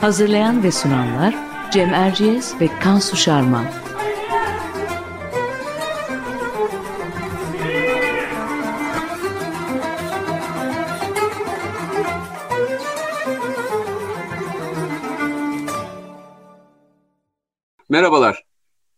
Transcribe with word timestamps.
Hazırlayan 0.00 0.62
ve 0.62 0.72
sunanlar 0.72 1.34
Cem 1.72 1.94
Erciyes 1.94 2.60
ve 2.60 2.68
Kansu 2.80 3.16
Şarman. 3.16 3.64
Merhabalar, 17.88 18.44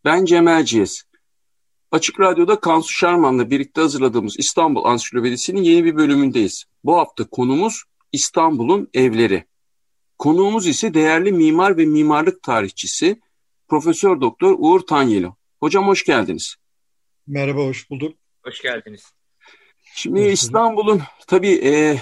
ben 0.04 0.24
Cem 0.24 0.48
Erciyes. 0.48 1.02
Açık 1.92 2.20
Radyo'da 2.20 2.60
Kansu 2.60 2.92
Şarman'la 2.92 3.50
birlikte 3.50 3.80
hazırladığımız 3.80 4.38
İstanbul 4.38 4.84
Ansiklopedisi'nin 4.84 5.62
yeni 5.62 5.84
bir 5.84 5.96
bölümündeyiz. 5.96 6.64
Bu 6.84 6.96
hafta 6.96 7.24
konumuz 7.24 7.82
İstanbul'un 8.12 8.88
evleri. 8.94 9.49
Konuğumuz 10.20 10.66
ise 10.66 10.94
değerli 10.94 11.32
mimar 11.32 11.76
ve 11.76 11.86
mimarlık 11.86 12.42
tarihçisi 12.42 13.20
Profesör 13.68 14.20
Doktor 14.20 14.56
Uğur 14.58 14.80
Tanyeli. 14.80 15.28
Hocam 15.60 15.88
hoş 15.88 16.04
geldiniz. 16.04 16.56
Merhaba, 17.26 17.60
hoş 17.60 17.90
bulduk. 17.90 18.14
Hoş 18.44 18.62
geldiniz. 18.62 19.02
Şimdi 19.94 20.20
İstanbul'un 20.20 21.02
tabii 21.26 21.52
e, 21.52 21.98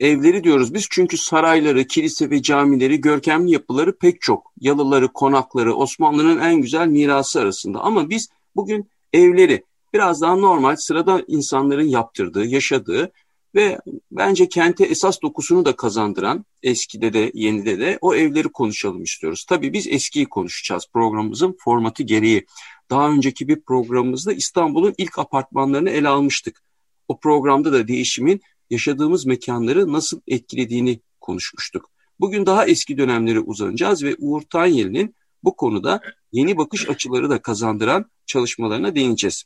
evleri 0.00 0.44
diyoruz 0.44 0.74
biz 0.74 0.86
çünkü 0.90 1.16
sarayları, 1.16 1.86
kilise 1.86 2.30
ve 2.30 2.42
camileri, 2.42 3.00
görkemli 3.00 3.52
yapıları 3.52 3.98
pek 3.98 4.20
çok. 4.20 4.52
Yalıları, 4.60 5.08
konakları 5.12 5.74
Osmanlı'nın 5.74 6.40
en 6.40 6.60
güzel 6.60 6.86
mirası 6.86 7.40
arasında. 7.40 7.80
Ama 7.80 8.10
biz 8.10 8.28
bugün 8.56 8.90
evleri 9.12 9.64
biraz 9.94 10.20
daha 10.20 10.36
normal 10.36 10.76
sırada 10.76 11.24
insanların 11.28 11.88
yaptırdığı, 11.88 12.44
yaşadığı 12.44 13.12
ve 13.54 13.78
bence 14.10 14.48
kente 14.48 14.84
esas 14.84 15.22
dokusunu 15.22 15.64
da 15.64 15.76
kazandıran 15.76 16.44
eskide 16.62 17.12
de 17.12 17.30
yenide 17.34 17.78
de 17.78 17.98
o 18.00 18.14
evleri 18.14 18.48
konuşalım 18.48 19.02
istiyoruz. 19.02 19.44
Tabii 19.48 19.72
biz 19.72 19.86
eskiyi 19.86 20.26
konuşacağız 20.26 20.86
programımızın 20.92 21.56
formatı 21.64 22.02
gereği. 22.02 22.46
Daha 22.90 23.10
önceki 23.10 23.48
bir 23.48 23.60
programımızda 23.60 24.32
İstanbul'un 24.32 24.94
ilk 24.98 25.18
apartmanlarını 25.18 25.90
ele 25.90 26.08
almıştık. 26.08 26.62
O 27.08 27.20
programda 27.20 27.72
da 27.72 27.88
değişimin 27.88 28.40
yaşadığımız 28.70 29.26
mekanları 29.26 29.92
nasıl 29.92 30.20
etkilediğini 30.26 31.00
konuşmuştuk. 31.20 31.90
Bugün 32.20 32.46
daha 32.46 32.66
eski 32.66 32.98
dönemlere 32.98 33.40
uzanacağız 33.40 34.04
ve 34.04 34.16
Uğur 34.18 34.42
Tanyeli'nin 34.42 35.14
bu 35.44 35.56
konuda 35.56 36.00
yeni 36.32 36.56
bakış 36.56 36.88
açıları 36.88 37.30
da 37.30 37.42
kazandıran 37.42 38.10
çalışmalarına 38.26 38.94
değineceğiz. 38.94 39.44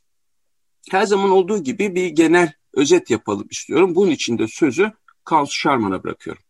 Her 0.91 1.05
zaman 1.05 1.29
olduğu 1.29 1.63
gibi 1.63 1.95
bir 1.95 2.07
genel 2.07 2.53
özet 2.73 3.09
yapalım 3.09 3.47
istiyorum. 3.51 3.95
Bunun 3.95 4.11
için 4.11 4.37
de 4.37 4.47
sözü 4.47 4.91
Kansu 5.25 5.53
Şarman'a 5.53 6.03
bırakıyorum. 6.03 6.43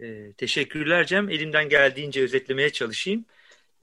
Ee, 0.00 0.32
teşekkürler 0.32 1.06
Cem. 1.06 1.30
Elimden 1.30 1.68
geldiğince 1.68 2.22
özetlemeye 2.22 2.70
çalışayım. 2.70 3.24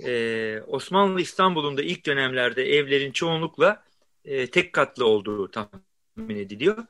Ee, 0.06 0.62
Osmanlı 0.68 1.22
İstanbul'un 1.22 1.78
ilk 1.78 2.06
dönemlerde 2.06 2.64
evlerin 2.76 3.12
çoğunlukla 3.12 3.84
e, 4.26 4.48
tek 4.48 4.74
katlı 4.74 5.06
olduğu 5.06 5.52
tahmin 5.52 6.36
ediliyor. 6.36 6.86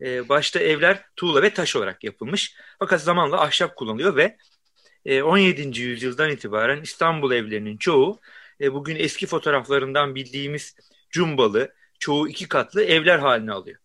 Ee, 0.00 0.28
başta 0.28 0.60
evler 0.60 1.04
tuğla 1.16 1.42
ve 1.42 1.54
taş 1.54 1.76
olarak 1.76 2.04
yapılmış. 2.04 2.56
Fakat 2.78 3.02
zamanla 3.02 3.40
ahşap 3.40 3.76
kullanılıyor 3.76 4.16
ve 4.16 4.36
e, 5.04 5.22
17. 5.22 5.80
yüzyıldan 5.80 6.30
itibaren 6.30 6.82
İstanbul 6.82 7.32
evlerinin 7.32 7.76
çoğu 7.76 8.20
e, 8.60 8.72
bugün 8.72 8.96
eski 8.96 9.26
fotoğraflarından 9.26 10.14
bildiğimiz 10.14 10.76
cumbalı, 11.10 11.74
çoğu 12.02 12.28
iki 12.28 12.48
katlı 12.48 12.84
evler 12.84 13.18
haline 13.18 13.52
alıyor. 13.52 13.78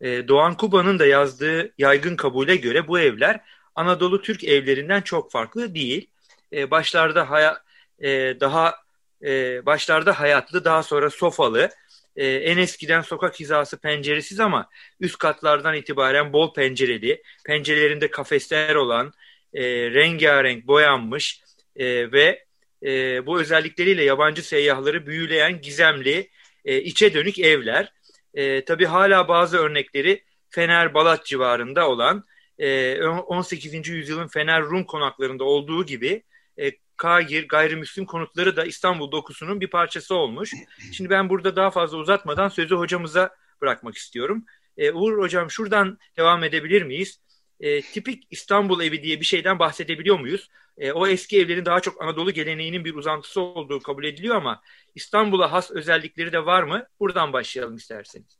E, 0.00 0.28
Doğan 0.28 0.56
Kuba'nın 0.56 0.98
da 0.98 1.06
yazdığı 1.06 1.72
yaygın 1.78 2.16
kabule 2.16 2.56
göre 2.56 2.88
bu 2.88 2.98
evler 2.98 3.40
Anadolu 3.74 4.22
Türk 4.22 4.44
evlerinden 4.44 5.00
çok 5.00 5.32
farklı 5.32 5.74
değil. 5.74 6.10
E, 6.52 6.70
başlarda 6.70 7.30
haya, 7.30 7.62
e, 7.98 8.10
daha 8.40 8.74
e, 9.22 9.66
başlarda 9.66 10.20
hayatlı, 10.20 10.64
daha 10.64 10.82
sonra 10.82 11.10
sofalı, 11.10 11.70
e, 12.16 12.26
en 12.26 12.58
eskiden 12.58 13.00
sokak 13.00 13.40
hizası 13.40 13.80
penceresiz 13.80 14.40
ama 14.40 14.68
üst 15.00 15.18
katlardan 15.18 15.74
itibaren 15.74 16.32
bol 16.32 16.54
pencereli, 16.54 17.22
pencerelerinde 17.44 18.10
kafesler 18.10 18.74
olan, 18.74 19.12
e, 19.54 19.62
rengarenk 19.90 20.66
boyanmış 20.66 21.42
e, 21.76 22.12
ve 22.12 22.44
e, 22.82 23.26
bu 23.26 23.40
özellikleriyle 23.40 24.04
yabancı 24.04 24.42
seyyahları 24.42 25.06
büyüleyen 25.06 25.60
gizemli, 25.60 26.30
e, 26.66 26.82
içe 26.82 27.14
dönük 27.14 27.38
evler. 27.38 27.92
E, 28.34 28.64
tabii 28.64 28.86
hala 28.86 29.28
bazı 29.28 29.58
örnekleri 29.58 30.24
Fener 30.50 30.94
Balat 30.94 31.26
civarında 31.26 31.88
olan 31.88 32.24
e, 32.58 33.02
18. 33.04 33.88
yüzyılın 33.88 34.28
Fener 34.28 34.62
Rum 34.62 34.84
konaklarında 34.84 35.44
olduğu 35.44 35.86
gibi 35.86 36.22
e, 36.58 36.72
Kagir 36.96 37.48
gayrimüslim 37.48 38.06
konutları 38.06 38.56
da 38.56 38.64
İstanbul 38.64 39.12
dokusunun 39.12 39.60
bir 39.60 39.70
parçası 39.70 40.14
olmuş. 40.14 40.52
Şimdi 40.92 41.10
ben 41.10 41.28
burada 41.28 41.56
daha 41.56 41.70
fazla 41.70 41.98
uzatmadan 41.98 42.48
sözü 42.48 42.74
hocamıza 42.74 43.30
bırakmak 43.60 43.96
istiyorum. 43.96 44.44
E, 44.76 44.92
Uğur 44.92 45.18
hocam 45.18 45.50
şuradan 45.50 45.98
devam 46.16 46.44
edebilir 46.44 46.82
miyiz? 46.82 47.20
E, 47.60 47.82
tipik 47.82 48.26
İstanbul 48.30 48.80
evi 48.80 49.02
diye 49.02 49.20
bir 49.20 49.24
şeyden 49.24 49.58
bahsedebiliyor 49.58 50.20
muyuz? 50.20 50.48
E, 50.78 50.92
o 50.92 51.06
eski 51.06 51.40
evlerin 51.40 51.64
daha 51.64 51.80
çok 51.80 52.02
Anadolu 52.02 52.30
geleneğinin 52.30 52.84
bir 52.84 52.94
uzantısı 52.94 53.40
olduğu 53.40 53.80
kabul 53.80 54.04
ediliyor 54.04 54.36
ama 54.36 54.62
İstanbul'a 54.94 55.52
has 55.52 55.70
özellikleri 55.70 56.32
de 56.32 56.46
var 56.46 56.62
mı? 56.62 56.86
Buradan 57.00 57.32
başlayalım 57.32 57.76
isterseniz. 57.76 58.38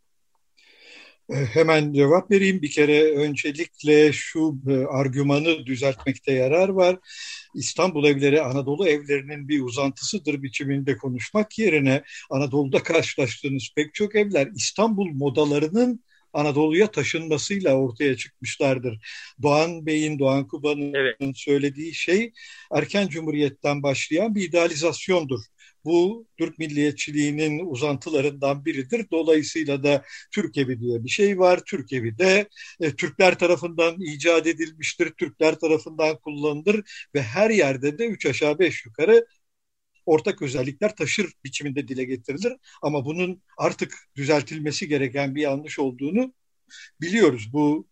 E, 1.31 1.35
hemen 1.35 1.93
cevap 1.93 2.31
vereyim. 2.31 2.63
Bir 2.63 2.71
kere 2.71 3.17
öncelikle 3.17 4.13
şu 4.13 4.59
e, 4.69 4.73
argümanı 4.73 5.67
düzeltmekte 5.67 6.33
yarar 6.33 6.69
var. 6.69 6.99
İstanbul 7.55 8.05
evleri 8.05 8.43
Anadolu 8.43 8.89
evlerinin 8.89 9.49
bir 9.49 9.63
uzantısıdır 9.63 10.43
biçiminde 10.43 10.97
konuşmak 10.97 11.59
yerine 11.59 12.03
Anadolu'da 12.31 12.83
karşılaştığınız 12.83 13.69
pek 13.77 13.95
çok 13.95 14.15
evler 14.15 14.49
İstanbul 14.55 15.07
modalarının 15.07 16.01
Anadolu'ya 16.37 16.91
taşınmasıyla 16.91 17.75
ortaya 17.75 18.17
çıkmışlardır. 18.17 18.99
Doğan 19.43 19.87
Bey'in, 19.87 20.19
Doğan 20.19 20.49
Kuba'nın 20.49 20.95
evet. 20.95 21.17
söylediği 21.35 21.95
şey 21.95 22.33
erken 22.73 23.09
cumhuriyetten 23.09 23.83
başlayan 23.83 24.35
bir 24.35 24.49
idealizasyondur. 24.49 25.41
Bu 25.85 26.27
Türk 26.39 26.59
milliyetçiliğinin 26.59 27.67
uzantılarından 27.67 28.65
biridir. 28.65 29.07
Dolayısıyla 29.11 29.85
da 29.85 30.05
Türk 30.33 30.59
evi 30.59 30.81
diye 30.81 31.05
bir 31.05 31.09
şey 31.09 31.39
var. 31.39 31.61
Türk 31.67 31.93
evi 31.93 32.19
de 32.19 32.49
e, 32.81 32.91
Türkler 32.91 33.39
tarafından 33.39 34.01
icat 34.01 34.47
edilmiştir. 34.47 35.11
Türkler 35.11 35.59
tarafından 35.59 36.19
kullanılır 36.19 36.83
ve 37.15 37.23
her 37.23 37.51
yerde 37.51 37.99
de 37.99 38.07
üç 38.07 38.27
aşağı 38.27 38.59
beş 38.59 38.87
yukarı 38.87 39.27
ortak 40.07 40.43
özellikler 40.43 40.97
taşır 40.97 41.33
biçiminde 41.45 41.89
dile 41.89 42.05
getirilir. 42.05 42.53
Ama 42.83 43.05
bunun 43.05 43.43
artık 43.59 43.95
düzeltilmesi 44.17 44.89
gereken 44.89 45.35
bir 45.35 45.43
yanlış 45.43 45.79
olduğunu 45.79 46.35
biliyoruz. 47.01 47.51
Bu 47.53 47.89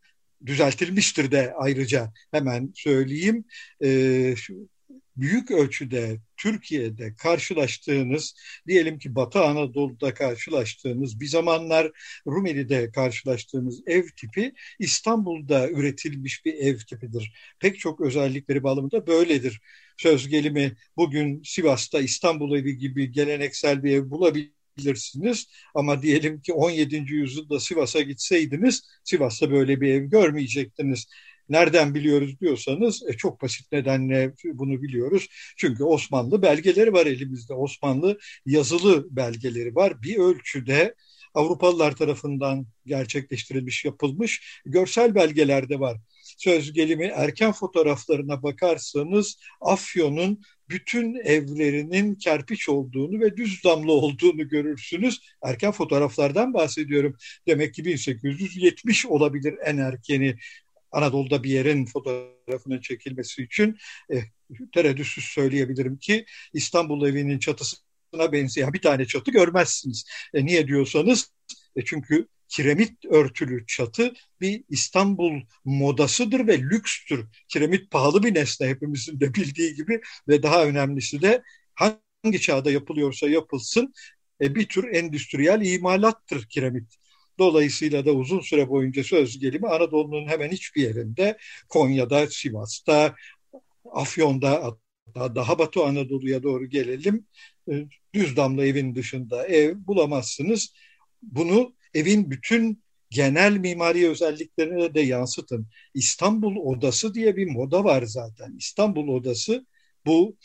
düzeltilmiştir 0.47 1.31
de 1.31 1.53
ayrıca 1.57 2.13
hemen 2.31 2.73
söyleyeyim. 2.75 3.45
Şu, 4.37 4.69
büyük 5.17 5.51
ölçüde 5.51 6.21
Türkiye'de 6.37 7.15
karşılaştığınız, 7.15 8.35
diyelim 8.67 8.99
ki 8.99 9.15
Batı 9.15 9.41
Anadolu'da 9.45 10.15
karşılaştığınız, 10.15 11.21
bir 11.21 11.27
zamanlar 11.27 11.91
Rumeli'de 12.27 12.91
karşılaştığınız 12.91 13.81
ev 13.87 14.05
tipi 14.17 14.53
İstanbul'da 14.79 15.71
üretilmiş 15.71 16.45
bir 16.45 16.55
ev 16.55 16.79
tipidir. 16.79 17.33
Pek 17.61 17.79
çok 17.79 18.01
özellikleri 18.01 18.63
bağlamında 18.63 19.07
böyledir. 19.07 19.61
Söz 19.97 20.29
gelimi 20.29 20.77
bugün 20.97 21.43
Sivas'ta 21.45 22.01
İstanbul 22.01 22.59
evi 22.59 22.79
gibi 22.79 23.13
geleneksel 23.13 23.85
bir 23.85 23.93
ev 23.93 24.11
bulabilirsiniz. 24.11 25.47
Ama 25.75 26.03
diyelim 26.03 26.41
ki 26.41 26.53
17. 26.53 27.15
yüzyılda 27.15 27.61
Sivas'a 27.61 28.01
gitseydiniz 28.01 28.83
Sivas'ta 29.05 29.51
böyle 29.51 29.81
bir 29.81 29.89
ev 29.89 30.05
görmeyecektiniz. 30.05 31.07
Nereden 31.49 31.95
biliyoruz 31.95 32.41
diyorsanız 32.41 33.03
e, 33.09 33.13
çok 33.13 33.43
basit 33.43 33.73
nedenle 33.73 34.33
bunu 34.45 34.83
biliyoruz. 34.83 35.29
Çünkü 35.57 35.85
Osmanlı 35.85 36.43
belgeleri 36.43 36.93
var 36.93 37.07
elimizde. 37.07 37.55
Osmanlı 37.55 38.19
yazılı 38.47 39.07
belgeleri 39.17 39.75
var. 39.75 40.03
Bir 40.03 40.19
ölçüde 40.19 40.95
Avrupalılar 41.35 41.97
tarafından 41.97 42.67
gerçekleştirilmiş, 42.87 43.85
yapılmış 43.85 44.63
görsel 44.67 45.15
belgelerde 45.15 45.81
var. 45.81 46.01
Söz 46.39 46.73
gelimi 46.73 47.05
erken 47.05 47.53
fotoğraflarına 47.53 48.43
bakarsanız 48.43 49.37
Afyon'un 49.61 50.41
bütün 50.69 51.15
evlerinin 51.15 52.15
kerpiç 52.15 52.69
olduğunu 52.69 53.21
ve 53.21 53.37
düz 53.37 53.65
damla 53.65 53.93
olduğunu 53.93 54.49
görürsünüz. 54.49 55.21
Erken 55.43 55.73
fotoğraflardan 55.73 56.55
bahsediyorum. 56.55 57.17
Demek 57.47 57.75
ki 57.75 57.85
1870 57.85 59.07
olabilir 59.07 59.55
en 59.65 59.79
erkeni 59.79 60.37
Anadolu'da 60.95 61.43
bir 61.45 61.51
yerin 61.51 61.87
fotoğrafının 61.87 62.81
çekilmesi 62.81 63.43
için 63.43 63.79
e, 64.13 64.17
tereddütsüz 64.75 65.25
söyleyebilirim 65.25 65.97
ki 65.99 66.25
İstanbul 66.53 67.09
evinin 67.09 67.39
çatısına 67.39 68.33
benzeyen 68.33 68.73
bir 68.73 68.83
tane 68.83 69.07
çatı 69.07 69.31
görmezsiniz. 69.31 70.05
E, 70.35 70.45
niye 70.47 70.69
diyorsanız 70.69 71.33
e, 71.77 71.85
çünkü 71.85 72.29
kiremit 72.49 73.05
örtülü 73.05 73.67
çatı 73.67 74.13
bir 74.41 74.65
İstanbul 74.69 75.41
modasıdır 75.65 76.47
ve 76.47 76.59
lükstür. 76.59 77.27
Kiremit 77.49 77.91
pahalı 77.91 78.23
bir 78.23 78.35
nesne 78.35 78.69
hepimizin 78.69 79.21
de 79.21 79.35
bildiği 79.35 79.75
gibi 79.75 80.01
ve 80.29 80.43
daha 80.43 80.65
önemlisi 80.65 81.23
de 81.23 81.43
hangi 81.75 82.41
çağda 82.41 82.71
yapılıyorsa 82.71 83.29
yapılsın 83.29 83.93
e, 84.41 84.55
bir 84.55 84.69
tür 84.69 84.95
endüstriyel 84.95 85.61
imalattır 85.61 86.49
kiremit. 86.49 86.97
Dolayısıyla 87.39 88.07
da 88.07 88.13
uzun 88.13 88.41
süre 88.41 88.69
boyunca 88.69 89.05
söz 89.05 89.39
gelimi 89.39 89.69
Anadolu'nun 89.69 90.29
hemen 90.29 90.51
hiçbir 90.51 90.83
yerinde 90.83 91.37
Konya'da, 91.69 92.27
Sivas'ta, 92.27 93.15
Afyon'da 93.93 94.77
daha 95.15 95.59
Batı 95.59 95.85
Anadolu'ya 95.85 96.43
doğru 96.43 96.67
gelelim. 96.67 97.27
E, 97.71 97.85
düz 98.15 98.37
damla 98.37 98.67
evin 98.67 98.95
dışında 98.95 99.47
ev 99.47 99.77
bulamazsınız. 99.77 100.75
Bunu 101.23 101.75
evin 101.95 102.31
bütün 102.31 102.83
genel 103.11 103.53
mimari 103.53 104.09
özelliklerine 104.09 104.95
de 104.95 105.01
yansıtın. 105.01 105.67
İstanbul 105.95 106.57
Odası 106.57 107.15
diye 107.15 107.37
bir 107.37 107.51
moda 107.51 107.85
var 107.85 108.03
zaten. 108.03 108.55
İstanbul 108.59 109.09
Odası 109.09 109.67
bu 110.07 110.37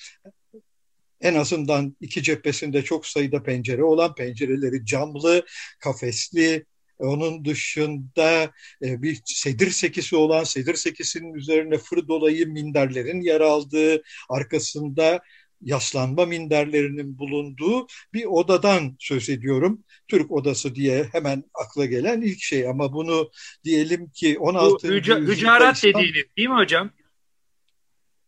en 1.21 1.35
azından 1.35 1.97
iki 2.01 2.23
cephesinde 2.23 2.83
çok 2.83 3.05
sayıda 3.05 3.43
pencere 3.43 3.83
olan 3.83 4.15
pencereleri 4.15 4.85
camlı, 4.85 5.45
kafesli, 5.79 6.65
onun 6.99 7.45
dışında 7.45 8.51
e, 8.83 9.01
bir 9.01 9.21
sedir 9.25 9.71
sekisi 9.71 10.15
olan 10.15 10.43
sedir 10.43 10.75
sekisinin 10.75 11.33
üzerine 11.33 11.77
fır 11.77 12.07
dolayı 12.07 12.47
minderlerin 12.47 13.21
yer 13.21 13.41
aldığı, 13.41 14.01
arkasında 14.29 15.19
yaslanma 15.61 16.25
minderlerinin 16.25 17.17
bulunduğu 17.17 17.87
bir 18.13 18.25
odadan 18.25 18.95
söz 18.99 19.29
ediyorum. 19.29 19.83
Türk 20.07 20.31
odası 20.31 20.75
diye 20.75 21.09
hemen 21.11 21.43
akla 21.53 21.85
gelen 21.85 22.21
ilk 22.21 22.41
şey 22.41 22.67
ama 22.67 22.93
bunu 22.93 23.31
diyelim 23.63 24.09
ki 24.09 24.39
16. 24.39 24.89
Bu 24.89 24.93
hüca, 24.93 25.19
hücarat 25.19 25.77
İslam... 25.77 25.93
dediğiniz 25.93 26.23
değil 26.37 26.49
mi 26.49 26.55
hocam? 26.55 26.91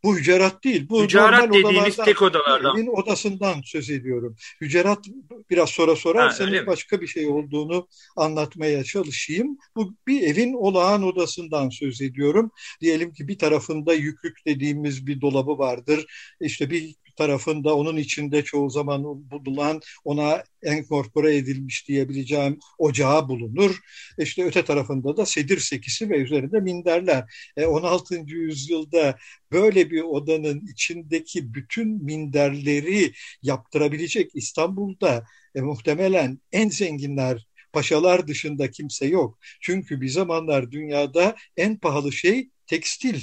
Bu 0.04 0.18
hücerat 0.18 0.64
değil. 0.64 0.90
Bu 0.90 1.04
hücerat 1.04 1.54
dediğiniz 1.54 1.96
tek 1.96 2.22
odalardan. 2.22 2.78
Evin 2.78 2.88
odasından 2.88 3.62
söz 3.66 3.90
ediyorum. 3.90 4.36
Hücerat 4.62 5.06
biraz 5.50 5.70
sonra 5.70 5.96
sorarsanız 5.96 6.60
ha, 6.60 6.68
başka 6.68 7.02
bir 7.02 7.08
şey 7.08 7.28
olduğunu 7.28 7.88
anlatmaya 8.16 8.84
çalışayım. 8.84 9.58
Bu 9.76 9.96
bir 10.08 10.22
evin 10.22 10.54
olağan 10.54 11.04
odasından 11.04 11.70
söz 11.70 12.02
ediyorum. 12.02 12.52
Diyelim 12.82 13.14
ki 13.14 13.28
bir 13.28 13.38
tarafında 13.38 13.94
yüklük 13.94 14.46
dediğimiz 14.46 15.08
bir 15.08 15.22
dolabı 15.22 15.58
vardır. 15.58 16.06
İşte 16.42 16.70
bir 16.70 16.96
tarafında 17.16 17.76
onun 17.76 17.98
içinde 17.98 18.44
çoğu 18.44 18.70
zaman 18.70 19.04
bulunan 19.32 19.82
ona 20.04 20.44
enkorpore 20.64 21.36
edilmiş 21.36 21.88
diyebileceğim 21.88 22.60
ocağı 22.78 23.30
bulunur. 23.30 23.80
İşte 24.18 24.44
öte 24.44 24.66
tarafında 24.66 25.18
da 25.18 25.26
sedir 25.26 25.60
sekisi 25.60 26.10
ve 26.10 26.18
üzerinde 26.18 26.60
minderler. 26.60 27.24
E, 27.58 27.66
16. 27.66 28.16
yüzyılda 28.28 29.18
böyle 29.52 29.92
bir 29.92 30.02
odanın 30.02 30.68
içindeki 30.72 31.54
bütün 31.54 32.04
minderleri 32.04 33.14
yaptırabilecek 33.42 34.32
İstanbul'da 34.34 35.26
e, 35.56 35.62
muhtemelen 35.62 36.40
en 36.52 36.70
zenginler 36.70 37.48
paşalar 37.74 38.28
dışında 38.28 38.72
kimse 38.72 39.06
yok. 39.06 39.40
Çünkü 39.62 40.02
bir 40.02 40.10
zamanlar 40.10 40.72
dünyada 40.72 41.36
en 41.58 41.78
pahalı 41.78 42.12
şey 42.14 42.50
tekstil. 42.68 43.22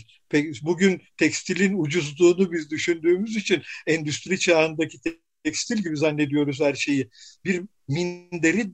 Bugün 0.63 1.03
tekstilin 1.17 1.79
ucuzluğunu 1.79 2.53
biz 2.53 2.71
düşündüğümüz 2.71 3.37
için 3.37 3.63
endüstri 3.87 4.39
çağındaki 4.39 4.99
tekstil 5.45 5.77
gibi 5.77 5.97
zannediyoruz 5.97 6.61
her 6.61 6.75
şeyi. 6.75 7.11
Bir 7.45 7.63
minderi 7.89 8.67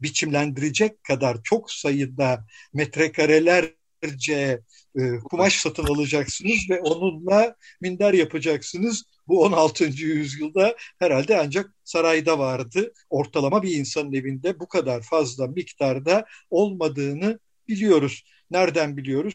biçimlendirecek 0.00 1.04
kadar 1.04 1.42
çok 1.44 1.70
sayıda 1.70 2.46
metrekarelerce 2.74 4.60
e, 4.98 5.18
kumaş 5.30 5.56
satın 5.56 5.84
alacaksınız 5.84 6.70
ve 6.70 6.80
onunla 6.80 7.56
minder 7.80 8.14
yapacaksınız. 8.14 9.04
Bu 9.28 9.42
16. 9.42 9.84
yüzyılda 9.84 10.76
herhalde 10.98 11.40
ancak 11.40 11.74
sarayda 11.84 12.38
vardı. 12.38 12.92
Ortalama 13.10 13.62
bir 13.62 13.76
insanın 13.76 14.12
evinde 14.12 14.60
bu 14.60 14.68
kadar 14.68 15.02
fazla 15.02 15.46
miktarda 15.46 16.24
olmadığını 16.50 17.38
biliyoruz. 17.68 18.24
Nereden 18.50 18.96
biliyoruz? 18.96 19.34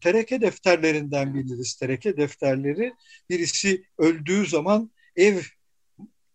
Tereke 0.00 0.40
defterlerinden 0.40 1.34
biliriz. 1.34 1.74
Tereke 1.74 2.16
defterleri 2.16 2.92
birisi 3.30 3.84
öldüğü 3.98 4.46
zaman 4.46 4.90
ev 5.16 5.42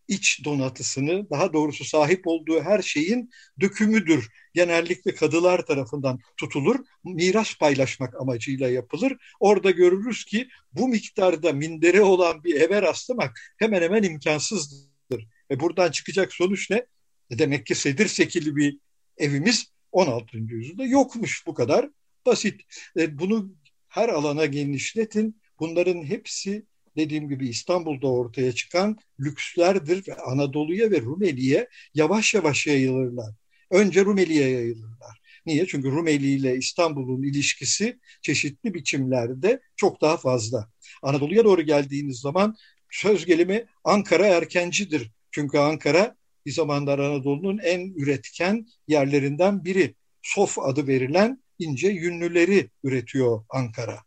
iç 0.07 0.45
donatısını, 0.45 1.29
daha 1.29 1.53
doğrusu 1.53 1.85
sahip 1.85 2.27
olduğu 2.27 2.61
her 2.61 2.81
şeyin 2.81 3.29
dökümüdür. 3.59 4.29
Genellikle 4.53 5.15
kadılar 5.15 5.65
tarafından 5.65 6.19
tutulur, 6.37 6.79
miras 7.03 7.57
paylaşmak 7.57 8.21
amacıyla 8.21 8.69
yapılır. 8.69 9.17
Orada 9.39 9.71
görürüz 9.71 10.25
ki 10.25 10.49
bu 10.73 10.87
miktarda 10.87 11.53
minderi 11.53 12.01
olan 12.01 12.43
bir 12.43 12.61
eve 12.61 12.81
rastlamak 12.81 13.39
hemen 13.57 13.81
hemen 13.81 14.03
imkansızdır. 14.03 15.27
Ve 15.51 15.59
buradan 15.59 15.91
çıkacak 15.91 16.33
sonuç 16.33 16.69
ne? 16.69 16.85
E 17.29 17.39
demek 17.39 17.65
ki 17.65 17.75
sedir 17.75 18.07
sekili 18.07 18.55
bir 18.55 18.79
evimiz 19.17 19.71
16. 19.91 20.37
yüzyılda 20.37 20.85
yokmuş 20.85 21.43
bu 21.47 21.53
kadar 21.53 21.89
basit. 22.25 22.61
E, 22.97 23.19
bunu 23.19 23.55
her 23.87 24.09
alana 24.09 24.45
genişletin. 24.45 25.41
Bunların 25.59 26.03
hepsi 26.03 26.65
dediğim 26.97 27.29
gibi 27.29 27.49
İstanbul'da 27.49 28.07
ortaya 28.07 28.51
çıkan 28.51 28.97
lükslerdir 29.19 30.03
Anadolu'ya 30.31 30.91
ve 30.91 31.01
Rumeli'ye 31.01 31.67
yavaş 31.93 32.33
yavaş 32.33 32.67
yayılırlar. 32.67 33.35
Önce 33.71 34.05
Rumeli'ye 34.05 34.49
yayılırlar. 34.49 35.21
Niye? 35.45 35.67
Çünkü 35.67 35.91
Rumeli 35.91 36.31
ile 36.31 36.57
İstanbul'un 36.57 37.23
ilişkisi 37.23 37.99
çeşitli 38.21 38.73
biçimlerde 38.73 39.61
çok 39.75 40.01
daha 40.01 40.17
fazla. 40.17 40.69
Anadolu'ya 41.03 41.45
doğru 41.45 41.61
geldiğiniz 41.61 42.19
zaman 42.19 42.55
söz 42.91 43.25
gelimi 43.25 43.65
Ankara 43.83 44.27
erkencidir. 44.27 45.11
Çünkü 45.31 45.57
Ankara 45.57 46.15
bir 46.45 46.51
zamanlar 46.51 46.99
Anadolu'nun 46.99 47.57
en 47.57 47.93
üretken 47.95 48.67
yerlerinden 48.87 49.65
biri. 49.65 49.95
Sof 50.21 50.59
adı 50.59 50.87
verilen 50.87 51.43
ince 51.59 51.87
yünlüleri 51.87 52.69
üretiyor 52.83 53.45
Ankara. 53.49 53.99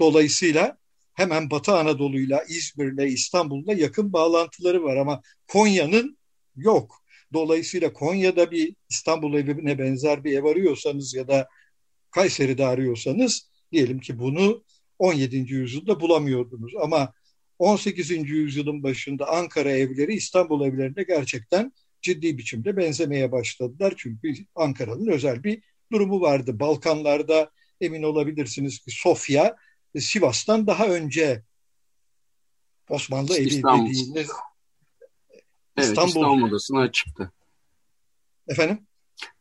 Dolayısıyla 0.00 0.76
hemen 1.14 1.50
Batı 1.50 1.72
Anadolu'yla, 1.72 2.44
İzmir'le, 2.48 3.06
İstanbul'la 3.06 3.72
yakın 3.72 4.12
bağlantıları 4.12 4.82
var 4.84 4.96
ama 4.96 5.22
Konya'nın 5.48 6.18
yok. 6.56 7.02
Dolayısıyla 7.32 7.92
Konya'da 7.92 8.50
bir 8.50 8.74
İstanbul 8.90 9.34
evine 9.34 9.78
benzer 9.78 10.24
bir 10.24 10.38
ev 10.38 10.44
arıyorsanız 10.44 11.14
ya 11.14 11.28
da 11.28 11.48
Kayseri'de 12.10 12.66
arıyorsanız 12.66 13.50
diyelim 13.72 14.00
ki 14.00 14.18
bunu 14.18 14.64
17. 14.98 15.36
yüzyılda 15.36 16.00
bulamıyordunuz. 16.00 16.72
Ama 16.80 17.12
18. 17.58 18.10
yüzyılın 18.10 18.82
başında 18.82 19.28
Ankara 19.28 19.70
evleri 19.72 20.14
İstanbul 20.14 20.66
evlerine 20.66 21.02
gerçekten 21.02 21.72
ciddi 22.02 22.38
biçimde 22.38 22.76
benzemeye 22.76 23.32
başladılar. 23.32 23.94
Çünkü 23.96 24.34
Ankara'nın 24.54 25.06
özel 25.06 25.44
bir 25.44 25.62
durumu 25.92 26.20
vardı. 26.20 26.60
Balkanlarda 26.60 27.50
emin 27.80 28.02
olabilirsiniz 28.02 28.78
ki 28.78 28.90
Sofya 28.90 29.56
e, 29.94 30.00
Sivas'tan 30.00 30.66
daha 30.66 30.86
önce 30.86 31.42
Osmanlı 32.88 33.36
evi 33.36 33.48
İstanbul. 33.48 33.90
dediğiniz 33.90 34.30
evet, 35.76 35.88
İstanbul, 35.88 36.08
İstanbul 36.08 36.36
modasına 36.36 36.92
çıktı. 36.92 37.32
Efendim? 38.48 38.86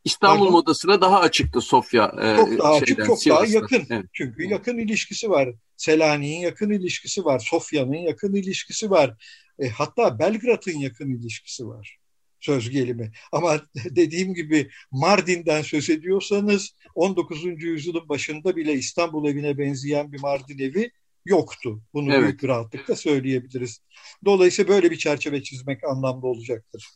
İstanbul 0.04 0.40
Pardon? 0.40 0.52
modasına 0.52 1.02
daha 1.02 1.20
açıktı 1.20 1.62
Sofya. 1.62 2.06
E, 2.06 2.36
çok 2.36 2.60
daha 2.60 2.80
şeyden, 2.80 2.82
açık, 2.82 3.06
çok 3.06 3.22
Sivas'ta. 3.22 3.44
daha 3.44 3.54
yakın. 3.54 3.88
Evet. 3.90 4.06
Çünkü 4.14 4.44
yakın 4.44 4.78
ilişkisi 4.78 5.30
var. 5.30 5.50
Selanik'in 5.78 6.40
yakın 6.40 6.70
ilişkisi 6.70 7.26
var. 7.26 7.40
Sofya'nın 7.40 7.98
yakın 7.98 8.34
ilişkisi 8.34 8.92
var. 8.92 9.26
E, 9.60 9.70
hatta 9.70 10.20
Belgrad'ın 10.20 10.80
yakın 10.80 11.10
ilişkisi 11.10 11.68
var 11.68 12.01
söz 12.42 12.70
gelimi. 12.70 13.12
Ama 13.32 13.62
dediğim 13.86 14.34
gibi 14.34 14.70
Mardin'den 14.92 15.62
söz 15.62 15.90
ediyorsanız 15.90 16.76
19. 16.96 17.44
yüzyılın 17.44 18.10
başında 18.10 18.56
bile 18.56 18.74
İstanbul 18.74 19.30
evine 19.30 19.58
benzeyen 19.58 20.12
bir 20.12 20.20
Mardin 20.20 20.60
evi 20.60 20.92
yoktu. 21.26 21.82
Bunu 21.94 22.14
evet. 22.14 22.24
büyük 22.24 22.44
rahatlıkla 22.44 22.96
söyleyebiliriz. 22.96 23.82
Dolayısıyla 24.26 24.74
böyle 24.74 24.92
bir 24.92 24.98
çerçeve 24.98 25.44
çizmek 25.44 25.84
anlamlı 25.84 26.28
olacaktır. 26.28 26.88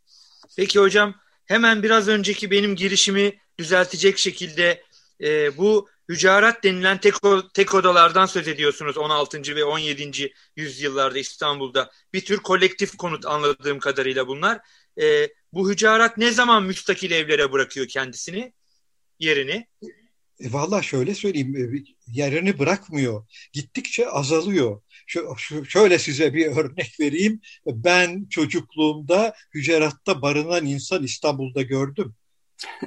Peki 0.58 0.80
hocam 0.80 1.16
hemen 1.46 1.84
biraz 1.84 2.08
önceki 2.08 2.52
benim 2.52 2.76
girişimi 2.76 3.34
düzeltecek 3.60 4.18
şekilde 4.18 4.84
e, 5.22 5.58
bu 5.58 5.88
hücarat 6.10 6.64
denilen 6.64 6.98
tek, 6.98 7.14
tek 7.54 7.76
odalardan 7.76 8.26
söz 8.26 8.48
ediyorsunuz 8.48 8.98
16. 8.98 9.56
ve 9.56 9.64
17. 9.64 10.34
yüzyıllarda 10.56 11.20
İstanbul'da. 11.20 11.92
Bir 12.14 12.26
tür 12.26 12.38
kolektif 12.38 12.98
konut 12.98 13.26
anladığım 13.26 13.80
kadarıyla 13.80 14.28
bunlar. 14.28 14.60
E, 15.02 15.30
bu 15.54 15.70
hücarat 15.72 16.18
ne 16.18 16.32
zaman 16.32 16.64
müstakil 16.64 17.12
evlere 17.12 17.52
bırakıyor 17.52 17.88
kendisini, 17.88 18.54
yerini? 19.20 19.68
E, 20.40 20.54
Valla 20.54 20.82
şöyle 20.82 21.16
söyleyeyim, 21.16 21.56
e, 21.56 21.84
yerini 22.08 22.60
bırakmıyor. 22.60 23.26
Gittikçe 23.54 24.10
azalıyor. 24.10 24.82
Şu, 25.08 25.36
şu, 25.38 25.66
şöyle 25.66 26.00
size 26.00 26.34
bir 26.34 26.46
örnek 26.58 27.00
vereyim. 27.00 27.42
Ben 27.66 28.26
çocukluğumda 28.30 29.34
hüceratta 29.54 30.22
barınan 30.22 30.66
insan 30.66 31.04
İstanbul'da 31.04 31.62
gördüm. 31.62 32.16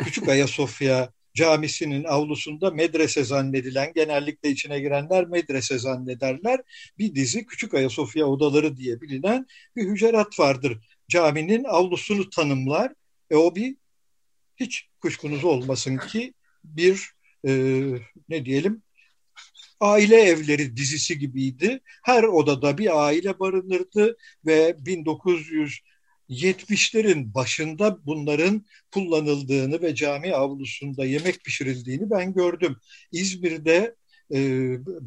Küçük 0.05 0.29
Ayasofya 0.29 1.13
camisinin 1.35 2.05
avlusunda 2.05 2.71
medrese 2.71 3.25
zannedilen, 3.25 3.93
genellikle 3.95 4.51
içine 4.51 4.81
girenler 4.81 5.27
medrese 5.27 5.79
zannederler. 5.79 6.61
Bir 6.99 7.15
dizi 7.15 7.47
Küçük 7.47 7.75
Ayasofya 7.75 8.27
odaları 8.27 8.77
diye 8.77 9.01
bilinen 9.01 9.47
bir 9.77 9.89
hücerat 9.89 10.39
vardır. 10.39 10.79
Caminin 11.09 11.65
avlusunu 11.65 12.31
tanımlar. 12.31 12.93
E 13.31 13.37
o 13.37 13.55
bir 13.55 13.77
hiç 14.57 14.89
kuşkunuz 15.01 15.45
olmasın 15.45 15.97
ki 15.97 16.35
bir 16.65 17.11
e, 17.47 17.53
ne 18.29 18.45
diyelim 18.45 18.83
aile 19.81 20.17
evleri 20.17 20.77
dizisi 20.77 21.19
gibiydi. 21.19 21.81
Her 22.05 22.23
odada 22.23 22.79
bir 22.79 23.07
aile 23.07 23.39
barınırdı 23.39 24.17
ve 24.47 24.77
1970'lerin 26.31 27.35
başında 27.35 28.07
bunların 28.07 28.65
kullanıldığını 28.93 29.83
ve 29.83 29.95
cami 29.95 30.35
avlusunda 30.35 31.05
yemek 31.05 31.45
pişirildiğini 31.45 32.11
ben 32.11 32.35
gördüm. 32.35 32.77
İzmir'de 33.13 33.95
e, 34.35 34.39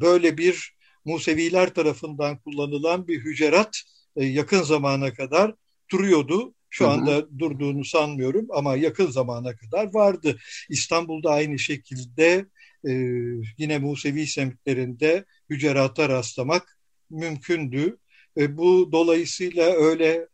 böyle 0.00 0.38
bir 0.38 0.72
Museviler 1.04 1.74
tarafından 1.74 2.38
kullanılan 2.38 3.08
bir 3.08 3.24
hücerat 3.24 3.82
e, 4.16 4.24
yakın 4.24 4.62
zamana 4.62 5.14
kadar 5.14 5.54
duruyordu. 5.92 6.54
Şu 6.70 6.88
anda 6.88 7.10
hı 7.10 7.16
hı. 7.16 7.38
durduğunu 7.38 7.84
sanmıyorum 7.84 8.46
ama 8.50 8.76
yakın 8.76 9.10
zamana 9.10 9.56
kadar 9.56 9.94
vardı. 9.94 10.38
İstanbul'da 10.70 11.30
aynı 11.30 11.58
şekilde 11.58 12.46
e, 12.88 12.92
yine 13.58 13.78
Musevi 13.78 14.26
semtlerinde 14.26 15.24
hücerata 15.50 16.08
rastlamak 16.08 16.78
mümkündü. 17.10 17.98
E, 18.36 18.56
bu 18.56 18.88
dolayısıyla 18.92 19.72
öyle 19.72 20.28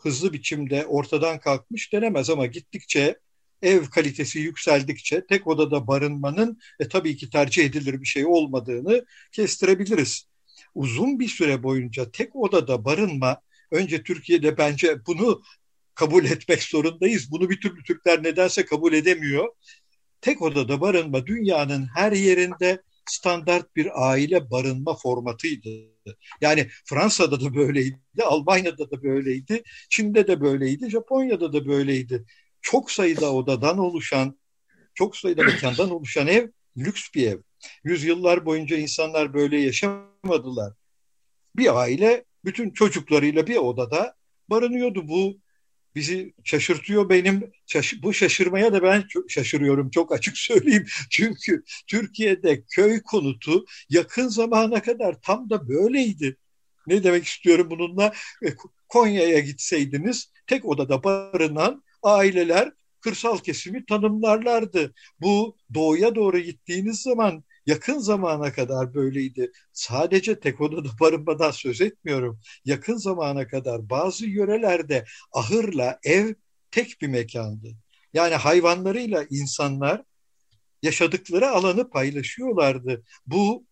hızlı 0.00 0.32
biçimde 0.32 0.86
ortadan 0.86 1.40
kalkmış 1.40 1.92
denemez 1.92 2.30
ama 2.30 2.46
gittikçe 2.46 3.18
ev 3.62 3.84
kalitesi 3.84 4.38
yükseldikçe 4.38 5.26
tek 5.26 5.46
odada 5.46 5.86
barınmanın 5.86 6.58
e, 6.80 6.88
tabii 6.88 7.16
ki 7.16 7.30
tercih 7.30 7.64
edilir 7.64 8.00
bir 8.00 8.06
şey 8.06 8.26
olmadığını 8.26 9.04
kestirebiliriz. 9.32 10.26
Uzun 10.74 11.20
bir 11.20 11.28
süre 11.28 11.62
boyunca 11.62 12.10
tek 12.10 12.36
odada 12.36 12.84
barınma 12.84 13.40
önce 13.70 14.02
Türkiye'de 14.02 14.58
bence 14.58 15.06
bunu 15.06 15.42
kabul 15.94 16.24
etmek 16.24 16.62
zorundayız. 16.62 17.30
Bunu 17.30 17.50
bir 17.50 17.60
türlü 17.60 17.82
Türkler 17.82 18.22
nedense 18.22 18.64
kabul 18.64 18.92
edemiyor. 18.92 19.48
Tek 20.20 20.42
odada 20.42 20.80
barınma 20.80 21.26
dünyanın 21.26 21.86
her 21.94 22.12
yerinde 22.12 22.82
standart 23.10 23.76
bir 23.76 24.08
aile 24.10 24.50
barınma 24.50 24.96
formatıydı. 24.96 25.68
Yani 26.40 26.68
Fransa'da 26.84 27.40
da 27.40 27.54
böyleydi, 27.54 27.98
Almanya'da 28.24 28.90
da 28.90 29.02
böyleydi, 29.02 29.62
Çin'de 29.90 30.26
de 30.26 30.40
böyleydi, 30.40 30.90
Japonya'da 30.90 31.52
da 31.52 31.66
böyleydi. 31.66 32.24
Çok 32.62 32.90
sayıda 32.90 33.32
odadan 33.34 33.78
oluşan, 33.78 34.40
çok 34.94 35.16
sayıda 35.16 35.42
mekandan 35.42 35.90
oluşan 35.90 36.26
ev 36.26 36.48
lüks 36.76 37.08
bir 37.14 37.26
ev. 37.26 37.38
Yüzyıllar 37.84 38.46
boyunca 38.46 38.76
insanlar 38.76 39.34
böyle 39.34 39.60
yaşamadılar. 39.60 40.74
Bir 41.56 41.80
aile 41.80 42.24
bütün 42.44 42.70
çocuklarıyla 42.70 43.46
bir 43.46 43.56
odada 43.56 44.14
barınıyordu. 44.50 45.08
Bu 45.08 45.40
bizi 45.94 46.34
şaşırtıyor 46.44 47.08
benim. 47.08 47.52
Şaş 47.66 47.94
bu 48.02 48.14
şaşırmaya 48.14 48.72
da 48.72 48.82
ben 48.82 49.04
şaşırıyorum 49.28 49.90
çok 49.90 50.12
açık 50.12 50.38
söyleyeyim. 50.38 50.86
Çünkü 51.10 51.62
Türkiye'de 51.86 52.64
köy 52.64 53.02
konutu 53.02 53.64
yakın 53.88 54.28
zamana 54.28 54.82
kadar 54.82 55.20
tam 55.22 55.50
da 55.50 55.68
böyleydi. 55.68 56.36
Ne 56.86 57.04
demek 57.04 57.24
istiyorum 57.24 57.70
bununla? 57.70 58.12
E, 58.46 58.48
Konya'ya 58.88 59.38
gitseydiniz 59.38 60.32
tek 60.46 60.64
odada 60.64 61.04
barınan 61.04 61.84
aileler 62.02 62.72
kırsal 63.00 63.38
kesimi 63.38 63.86
tanımlarlardı. 63.86 64.94
Bu 65.20 65.56
doğuya 65.74 66.14
doğru 66.14 66.38
gittiğiniz 66.38 67.02
zaman 67.02 67.44
yakın 67.70 67.98
zamana 67.98 68.52
kadar 68.52 68.94
böyleydi. 68.94 69.52
Sadece 69.72 70.40
tek 70.40 70.60
odada 70.60 70.88
barınmadan 71.00 71.50
söz 71.50 71.80
etmiyorum. 71.80 72.40
Yakın 72.64 72.96
zamana 72.96 73.48
kadar 73.48 73.90
bazı 73.90 74.26
yörelerde 74.26 75.04
ahırla 75.32 75.98
ev 76.04 76.34
tek 76.70 77.00
bir 77.00 77.08
mekandı. 77.08 77.68
Yani 78.14 78.34
hayvanlarıyla 78.34 79.26
insanlar 79.30 80.02
yaşadıkları 80.82 81.50
alanı 81.50 81.90
paylaşıyorlardı. 81.90 83.04
Bu 83.26 83.66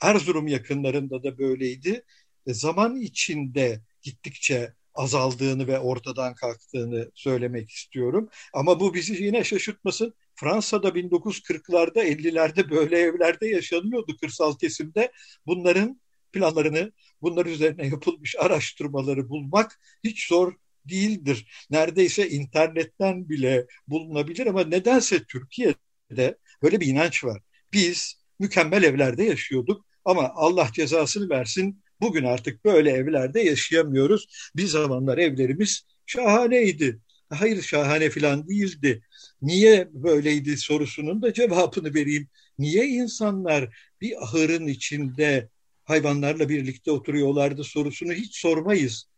Erzurum 0.00 0.46
yakınlarında 0.48 1.22
da 1.22 1.38
böyleydi. 1.38 2.04
E, 2.46 2.54
zaman 2.54 2.96
içinde 2.96 3.80
gittikçe 4.02 4.74
azaldığını 4.94 5.66
ve 5.66 5.78
ortadan 5.78 6.34
kalktığını 6.34 7.10
söylemek 7.14 7.70
istiyorum. 7.70 8.28
Ama 8.54 8.80
bu 8.80 8.94
bizi 8.94 9.24
yine 9.24 9.44
şaşırtmasın. 9.44 10.14
Fransa'da 10.40 10.94
1940'larda 10.94 12.04
50'lerde 12.04 12.70
böyle 12.70 12.98
evlerde 12.98 13.48
yaşanıyordu 13.48 14.16
kırsal 14.16 14.58
kesimde. 14.58 15.12
Bunların 15.46 16.00
planlarını, 16.32 16.92
bunlar 17.22 17.46
üzerine 17.46 17.86
yapılmış 17.86 18.36
araştırmaları 18.38 19.28
bulmak 19.28 19.80
hiç 20.04 20.28
zor 20.28 20.54
değildir. 20.84 21.66
Neredeyse 21.70 22.28
internetten 22.28 23.28
bile 23.28 23.66
bulunabilir 23.88 24.46
ama 24.46 24.64
nedense 24.64 25.24
Türkiye'de 25.24 26.38
böyle 26.62 26.80
bir 26.80 26.86
inanç 26.86 27.24
var. 27.24 27.42
Biz 27.72 28.14
mükemmel 28.38 28.82
evlerde 28.82 29.24
yaşıyorduk 29.24 29.86
ama 30.04 30.32
Allah 30.34 30.70
cezasını 30.72 31.30
versin 31.30 31.82
bugün 32.00 32.24
artık 32.24 32.64
böyle 32.64 32.90
evlerde 32.90 33.40
yaşayamıyoruz. 33.40 34.50
Bir 34.56 34.66
zamanlar 34.66 35.18
evlerimiz 35.18 35.82
şahaneydi. 36.06 37.00
Hayır 37.30 37.62
şahane 37.62 38.10
falan 38.10 38.48
değildi. 38.48 39.02
Niye 39.42 39.88
böyleydi 39.92 40.56
sorusunun 40.56 41.22
da 41.22 41.32
cevabını 41.32 41.94
vereyim. 41.94 42.28
Niye 42.58 42.86
insanlar 42.86 43.76
bir 44.00 44.22
ahırın 44.24 44.66
içinde 44.66 45.48
hayvanlarla 45.84 46.48
birlikte 46.48 46.90
oturuyorlardı 46.90 47.64
sorusunu 47.64 48.12
hiç 48.12 48.36
sormayız. 48.36 49.10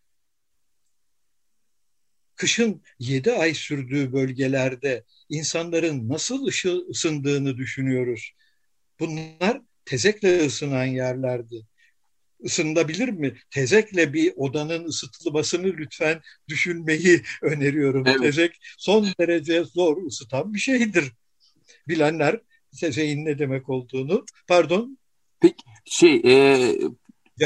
Kışın 2.36 2.82
yedi 2.98 3.32
ay 3.32 3.54
sürdüğü 3.54 4.12
bölgelerde 4.12 5.04
insanların 5.28 6.08
nasıl 6.08 6.46
ısındığını 6.90 7.56
düşünüyoruz. 7.56 8.32
Bunlar 9.00 9.60
tezekle 9.84 10.46
ısınan 10.46 10.84
yerlerdi 10.84 11.66
ısınabilir 12.44 13.08
mi? 13.08 13.34
Tezekle 13.50 14.12
bir 14.12 14.32
odanın 14.36 14.84
ısıtılmasını 14.84 15.66
lütfen 15.66 16.20
düşünmeyi 16.48 17.22
öneriyorum. 17.42 18.04
Evet. 18.06 18.20
Tezek 18.20 18.52
son 18.78 19.06
derece 19.20 19.64
zor 19.64 20.06
ısıtan 20.06 20.54
bir 20.54 20.58
şeydir. 20.58 21.12
Bilenler 21.88 22.40
tezeğin 22.80 23.24
ne 23.24 23.38
demek 23.38 23.68
olduğunu. 23.68 24.24
Pardon. 24.46 24.98
Peki 25.40 25.64
şey 25.84 26.22
e, 26.24 26.58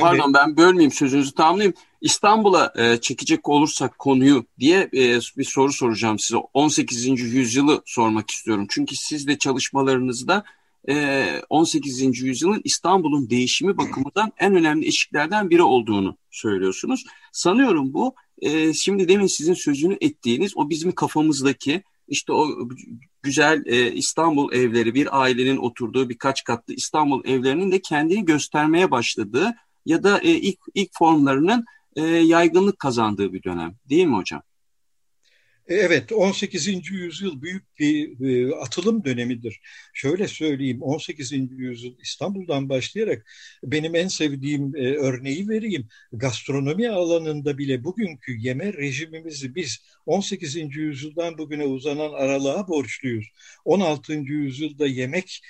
pardon 0.00 0.34
ben 0.34 0.56
bölmeyeyim 0.56 0.92
sözünüzü 0.92 1.34
tamamlayayım. 1.34 1.74
İstanbul'a 2.00 2.72
e, 2.76 3.00
çekecek 3.00 3.48
olursak 3.48 3.98
konuyu 3.98 4.46
diye 4.58 4.80
e, 4.80 5.20
bir 5.36 5.44
soru 5.44 5.72
soracağım 5.72 6.18
size. 6.18 6.36
18. 6.36 7.06
yüzyılı 7.20 7.82
sormak 7.86 8.30
istiyorum. 8.30 8.66
Çünkü 8.70 8.96
siz 8.96 9.26
de 9.26 9.38
çalışmalarınızda 9.38 10.44
18. 11.48 12.02
Ee, 12.02 12.26
yüzyılın 12.26 12.60
İstanbul'un 12.64 13.30
değişimi 13.30 13.78
bakımından 13.78 14.32
en 14.38 14.56
önemli 14.56 14.86
eşiklerden 14.86 15.50
biri 15.50 15.62
olduğunu 15.62 16.16
söylüyorsunuz. 16.30 17.04
Sanıyorum 17.32 17.92
bu 17.92 18.14
e, 18.38 18.72
şimdi 18.74 19.08
demin 19.08 19.26
sizin 19.26 19.54
sözünü 19.54 19.96
ettiğiniz 20.00 20.56
o 20.56 20.70
bizim 20.70 20.92
kafamızdaki 20.92 21.82
işte 22.08 22.32
o 22.32 22.48
güzel 23.22 23.62
e, 23.66 23.92
İstanbul 23.92 24.52
evleri 24.52 24.94
bir 24.94 25.22
ailenin 25.22 25.56
oturduğu 25.56 26.08
birkaç 26.08 26.44
katlı 26.44 26.74
İstanbul 26.74 27.24
evlerinin 27.24 27.72
de 27.72 27.80
kendini 27.80 28.24
göstermeye 28.24 28.90
başladığı 28.90 29.54
ya 29.86 30.02
da 30.02 30.18
e, 30.20 30.30
ilk 30.30 30.58
ilk 30.74 30.90
formlarının 30.92 31.64
yaygınlık 32.22 32.78
kazandığı 32.78 33.32
bir 33.32 33.42
dönem 33.42 33.74
değil 33.90 34.06
mi 34.06 34.16
hocam? 34.16 34.42
E, 35.68 35.75
evet 35.75 36.12
18. 36.12 36.94
yüzyıl 36.94 37.42
büyük 37.42 37.78
bir 37.78 38.20
e, 38.50 38.54
atılım 38.54 39.04
dönemidir. 39.04 39.61
Şöyle 39.94 40.28
söyleyeyim 40.28 40.82
18. 40.82 41.61
yüzyıl 41.61 41.94
İstanbul'dan 42.02 42.68
başlayarak 42.68 43.26
benim 43.64 43.94
en 43.94 44.08
sevdiğim 44.08 44.76
e, 44.76 44.96
örneği 44.96 45.49
vereyim. 45.49 45.88
Gastronomi 46.12 46.88
alanında 46.90 47.58
bile 47.58 47.85
bugünkü 47.85 48.37
yeme 48.38 48.73
rejimimizi 48.73 49.54
biz 49.54 49.78
18. 50.06 50.80
yüzyıldan 50.80 51.38
bugüne 51.38 51.64
uzanan 51.64 52.12
aralığa 52.12 52.68
borçluyuz. 52.68 53.26
16. 53.64 54.32
yüzyılda 54.32 54.87
yemek 54.87 55.40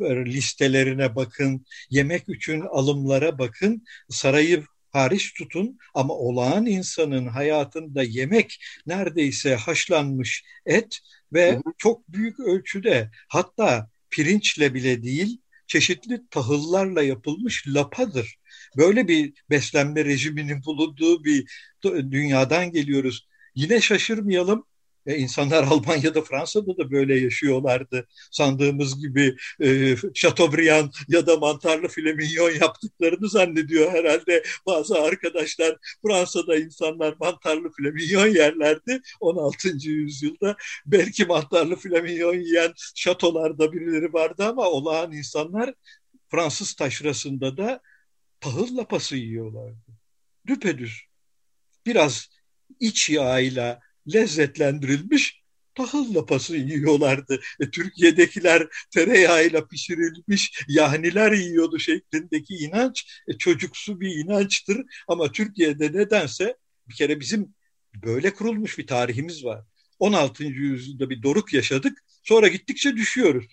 listelerine 0.00 1.16
bakın, 1.16 1.66
yemek 1.90 2.28
için 2.28 2.60
alımlara 2.60 3.38
bakın, 3.38 3.84
sarayı 4.08 4.64
hariç 4.92 5.34
tutun 5.34 5.78
ama 5.94 6.14
olağan 6.14 6.66
insanın 6.66 7.26
hayatında 7.26 8.02
yemek 8.02 8.64
neredeyse 8.86 9.54
haşlanmış 9.54 10.44
et 10.66 11.00
ve 11.32 11.58
çok 11.78 12.08
büyük 12.08 12.40
ölçüde 12.40 13.10
hatta 13.28 13.90
pirinçle 14.10 14.74
bile 14.74 15.02
değil 15.02 15.40
çeşitli 15.66 16.20
tahıllarla 16.30 17.02
yapılmış 17.02 17.64
lapadır. 17.68 18.36
Böyle 18.76 19.08
bir 19.08 19.32
beslenme 19.50 20.04
rejiminin 20.04 20.64
bulunduğu 20.64 21.24
bir 21.24 21.50
dünyadan 21.84 22.72
geliyoruz. 22.72 23.28
Yine 23.54 23.80
şaşırmayalım 23.80 24.66
e, 25.06 25.16
insanlar 25.16 25.62
Almanya'da, 25.70 26.22
Fransa'da 26.22 26.76
da 26.76 26.90
böyle 26.90 27.20
yaşıyorlardı. 27.20 28.06
Sandığımız 28.30 29.00
gibi 29.00 29.36
e, 29.60 29.96
Chateaubriand 30.14 30.92
ya 31.08 31.26
da 31.26 31.36
mantarlı 31.36 31.88
file 31.88 32.12
mignon 32.12 32.50
yaptıklarını 32.50 33.28
zannediyor 33.28 33.92
herhalde 33.92 34.42
bazı 34.66 35.00
arkadaşlar. 35.00 35.76
Fransa'da 36.06 36.56
insanlar 36.56 37.14
mantarlı 37.20 37.72
file 37.72 37.90
mignon 37.90 38.26
yerlerdi 38.26 39.00
16. 39.20 39.68
yüzyılda. 39.88 40.56
Belki 40.86 41.24
mantarlı 41.24 41.76
file 41.76 42.00
mignon 42.00 42.34
yiyen 42.34 42.72
şatolarda 42.94 43.72
birileri 43.72 44.12
vardı 44.12 44.44
ama 44.44 44.62
olağan 44.62 45.12
insanlar 45.12 45.74
Fransız 46.30 46.74
taşrasında 46.74 47.56
da 47.56 47.80
tahıl 48.40 48.76
lapası 48.76 49.16
yiyorlardı. 49.16 49.92
Düpedüz. 50.46 51.00
Biraz 51.86 52.28
iç 52.80 53.10
yağıyla 53.10 53.80
lezzetlendirilmiş 54.14 55.42
tahıl 55.74 56.14
lapası 56.14 56.56
yiyorlardı. 56.56 57.40
E, 57.60 57.70
Türkiye'dekiler 57.70 58.68
tereyağıyla 58.90 59.66
pişirilmiş 59.66 60.64
yahniler 60.68 61.32
yiyordu 61.32 61.78
şeklindeki 61.78 62.54
inanç 62.54 63.22
e, 63.28 63.38
çocuksu 63.38 64.00
bir 64.00 64.16
inançtır. 64.16 64.78
Ama 65.08 65.32
Türkiye'de 65.32 65.92
nedense 65.92 66.56
bir 66.88 66.94
kere 66.94 67.20
bizim 67.20 67.54
böyle 67.94 68.34
kurulmuş 68.34 68.78
bir 68.78 68.86
tarihimiz 68.86 69.44
var. 69.44 69.64
16. 69.98 70.44
yüzyılda 70.44 71.10
bir 71.10 71.22
doruk 71.22 71.52
yaşadık. 71.54 72.04
Sonra 72.22 72.48
gittikçe 72.48 72.96
düşüyoruz. 72.96 73.46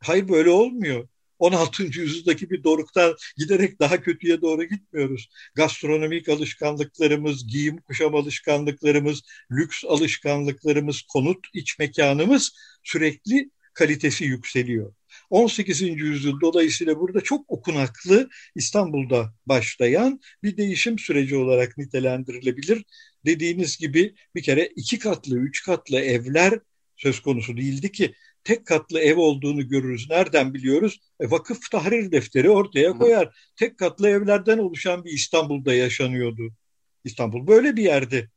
Hayır 0.00 0.28
böyle 0.28 0.50
olmuyor. 0.50 1.08
16. 1.40 1.82
yüzyıldaki 1.82 2.50
bir 2.50 2.64
doruktan 2.64 3.16
giderek 3.36 3.80
daha 3.80 4.00
kötüye 4.00 4.40
doğru 4.40 4.64
gitmiyoruz. 4.64 5.28
Gastronomik 5.54 6.28
alışkanlıklarımız, 6.28 7.46
giyim 7.46 7.78
kuşam 7.78 8.14
alışkanlıklarımız, 8.14 9.22
lüks 9.52 9.84
alışkanlıklarımız, 9.84 11.02
konut 11.02 11.46
iç 11.54 11.78
mekanımız 11.78 12.52
sürekli 12.84 13.50
kalitesi 13.74 14.24
yükseliyor. 14.24 14.94
18. 15.30 15.80
yüzyıl 15.80 16.40
dolayısıyla 16.40 17.00
burada 17.00 17.20
çok 17.20 17.50
okunaklı 17.50 18.28
İstanbul'da 18.54 19.34
başlayan 19.46 20.20
bir 20.42 20.56
değişim 20.56 20.98
süreci 20.98 21.36
olarak 21.36 21.78
nitelendirilebilir. 21.78 22.84
Dediğiniz 23.26 23.78
gibi 23.78 24.14
bir 24.34 24.42
kere 24.42 24.66
iki 24.76 24.98
katlı, 24.98 25.38
üç 25.38 25.62
katlı 25.64 26.00
evler 26.00 26.58
söz 26.96 27.20
konusu 27.20 27.56
değildi 27.56 27.92
ki 27.92 28.14
tek 28.44 28.66
katlı 28.66 29.00
ev 29.00 29.16
olduğunu 29.16 29.68
görürüz. 29.68 30.10
Nereden 30.10 30.54
biliyoruz? 30.54 31.00
E, 31.20 31.30
vakıf 31.30 31.70
tahrir 31.70 32.12
defteri 32.12 32.50
ortaya 32.50 32.92
koyar. 32.92 33.52
Tek 33.56 33.78
katlı 33.78 34.08
evlerden 34.08 34.58
oluşan 34.58 35.04
bir 35.04 35.10
İstanbul'da 35.10 35.74
yaşanıyordu. 35.74 36.52
İstanbul 37.04 37.46
böyle 37.46 37.76
bir 37.76 37.82
yerdi. 37.82 38.30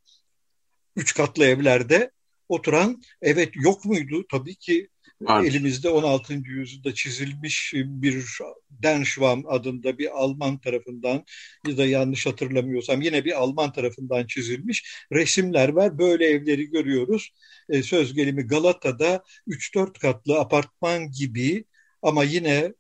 Üç 0.95 1.13
katlı 1.13 1.45
evlerde 1.45 2.11
oturan 2.49 3.01
evet 3.21 3.51
yok 3.55 3.85
muydu? 3.85 4.25
Tabii 4.31 4.55
ki 4.55 4.89
Var. 5.21 5.43
Elimizde 5.43 5.89
16. 5.89 6.33
yüzyılda 6.33 6.93
çizilmiş 6.93 7.73
bir 7.75 8.25
Denschwam 8.69 9.43
adında 9.47 9.97
bir 9.97 10.21
Alman 10.21 10.57
tarafından 10.57 11.23
ya 11.67 11.77
da 11.77 11.85
yanlış 11.85 12.25
hatırlamıyorsam 12.25 13.01
yine 13.01 13.25
bir 13.25 13.41
Alman 13.41 13.73
tarafından 13.73 14.27
çizilmiş 14.27 15.05
resimler 15.11 15.69
var. 15.69 15.97
Böyle 15.97 16.25
evleri 16.25 16.69
görüyoruz. 16.69 17.33
E, 17.69 17.83
söz 17.83 18.13
gelimi 18.13 18.41
Galata'da 18.47 19.23
3-4 19.47 19.99
katlı 19.99 20.39
apartman 20.39 21.11
gibi 21.11 21.65
ama 22.01 22.23
yine 22.23 22.73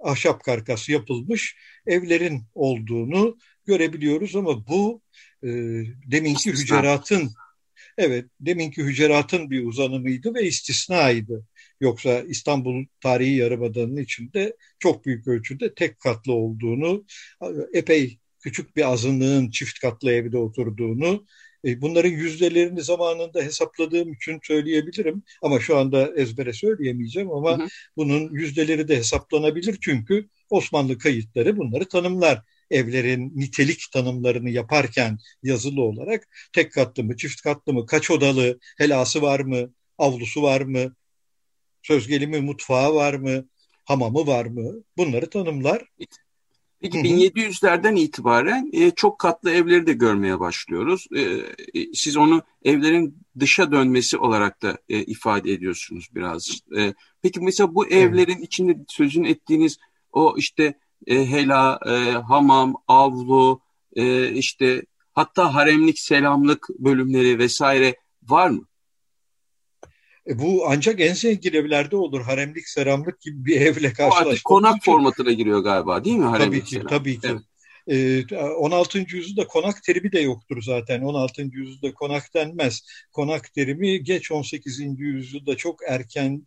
ahşap 0.00 0.44
karkas 0.44 0.88
yapılmış 0.88 1.56
evlerin 1.86 2.42
olduğunu 2.54 3.36
görebiliyoruz 3.66 4.36
ama 4.36 4.66
bu 4.66 5.02
e, 5.42 5.48
deminki 6.10 6.52
hüceratın 6.52 7.30
evet 7.98 8.24
deminki 8.40 8.82
hüceratın 8.84 9.50
bir 9.50 9.66
uzanımıydı 9.66 10.34
ve 10.34 10.42
istisnaydı. 10.46 11.44
Yoksa 11.80 12.20
İstanbul 12.20 12.84
tarihi 13.00 13.36
yarımadanın 13.36 13.96
içinde 13.96 14.56
çok 14.78 15.06
büyük 15.06 15.28
ölçüde 15.28 15.74
tek 15.74 16.00
katlı 16.00 16.32
olduğunu, 16.32 17.04
epey 17.72 18.18
küçük 18.40 18.76
bir 18.76 18.92
azınlığın 18.92 19.50
çift 19.50 19.78
katlı 19.78 20.12
evde 20.12 20.38
oturduğunu, 20.38 21.26
e, 21.64 21.82
bunların 21.82 22.10
yüzdelerini 22.10 22.82
zamanında 22.82 23.42
hesapladığım 23.42 24.12
için 24.12 24.40
söyleyebilirim 24.42 25.22
ama 25.42 25.60
şu 25.60 25.76
anda 25.76 26.10
ezbere 26.16 26.52
söyleyemeyeceğim 26.52 27.30
ama 27.30 27.58
hı 27.58 27.62
hı. 27.62 27.68
bunun 27.96 28.34
yüzdeleri 28.34 28.88
de 28.88 28.96
hesaplanabilir 28.96 29.78
çünkü 29.80 30.28
Osmanlı 30.50 30.98
kayıtları 30.98 31.56
bunları 31.56 31.88
tanımlar. 31.88 32.42
Evlerin 32.72 33.32
nitelik 33.34 33.90
tanımlarını 33.92 34.50
yaparken 34.50 35.18
yazılı 35.42 35.82
olarak 35.82 36.28
tek 36.52 36.72
katlı 36.72 37.04
mı, 37.04 37.16
çift 37.16 37.40
katlı 37.42 37.72
mı, 37.72 37.86
kaç 37.86 38.10
odalı, 38.10 38.58
helası 38.78 39.22
var 39.22 39.40
mı, 39.40 39.72
avlusu 39.98 40.42
var 40.42 40.60
mı, 40.60 40.94
söz 41.82 42.08
gelimi 42.08 42.40
mutfağı 42.40 42.94
var 42.94 43.14
mı, 43.14 43.48
hamamı 43.84 44.26
var 44.26 44.46
mı? 44.46 44.72
Bunları 44.96 45.30
tanımlar. 45.30 45.84
Peki 46.80 46.98
1700'lerden 46.98 47.96
itibaren 47.96 48.70
e, 48.72 48.90
çok 48.90 49.18
katlı 49.18 49.50
evleri 49.50 49.86
de 49.86 49.92
görmeye 49.92 50.40
başlıyoruz. 50.40 51.06
E, 51.14 51.20
e, 51.20 51.92
siz 51.94 52.16
onu 52.16 52.42
evlerin 52.64 53.18
dışa 53.38 53.72
dönmesi 53.72 54.18
olarak 54.18 54.62
da 54.62 54.78
e, 54.88 55.02
ifade 55.02 55.52
ediyorsunuz 55.52 56.08
biraz. 56.14 56.60
E, 56.76 56.94
peki 57.22 57.40
mesela 57.40 57.74
bu 57.74 57.86
evlerin 57.86 58.42
içinde 58.42 58.76
sözün 58.88 59.24
ettiğiniz 59.24 59.78
o 60.12 60.34
işte 60.38 60.74
e, 61.06 61.30
hela, 61.30 61.80
e, 61.86 62.10
hamam, 62.10 62.74
avlu, 62.88 63.60
e, 63.96 64.32
işte 64.32 64.82
hatta 65.12 65.54
haremlik, 65.54 65.98
selamlık 65.98 66.66
bölümleri 66.78 67.38
vesaire 67.38 67.96
var 68.22 68.50
mı? 68.50 68.66
E 70.26 70.38
bu 70.38 70.64
ancak 70.68 71.00
en 71.00 71.14
zengin 71.14 71.52
evlerde 71.52 71.96
olur. 71.96 72.20
Haremlik, 72.20 72.68
seramlık 72.68 73.20
gibi 73.20 73.44
bir 73.44 73.60
evle 73.60 73.92
karşılaşmak. 73.92 74.44
konak 74.44 74.76
için. 74.76 74.92
formatına 74.92 75.32
giriyor 75.32 75.60
galiba 75.60 76.04
değil 76.04 76.16
mi? 76.16 76.24
Haremlik, 76.24 76.60
tabii 76.60 76.64
ki, 76.64 76.74
seram. 76.74 76.88
tabii 76.88 77.20
ki. 77.20 77.28
Evet. 77.28 77.42
16. 77.86 78.98
E, 78.98 79.04
yüzyılda 79.08 79.46
konak 79.46 79.82
terimi 79.82 80.12
de 80.12 80.20
yoktur 80.20 80.62
zaten. 80.62 81.02
16. 81.02 81.42
yüzyılda 81.42 81.94
konak 81.94 82.34
denmez. 82.34 82.82
Konak 83.12 83.54
terimi 83.54 84.02
geç 84.02 84.32
18. 84.32 84.80
yüzyılda 84.98 85.56
çok 85.56 85.80
erken 85.88 86.46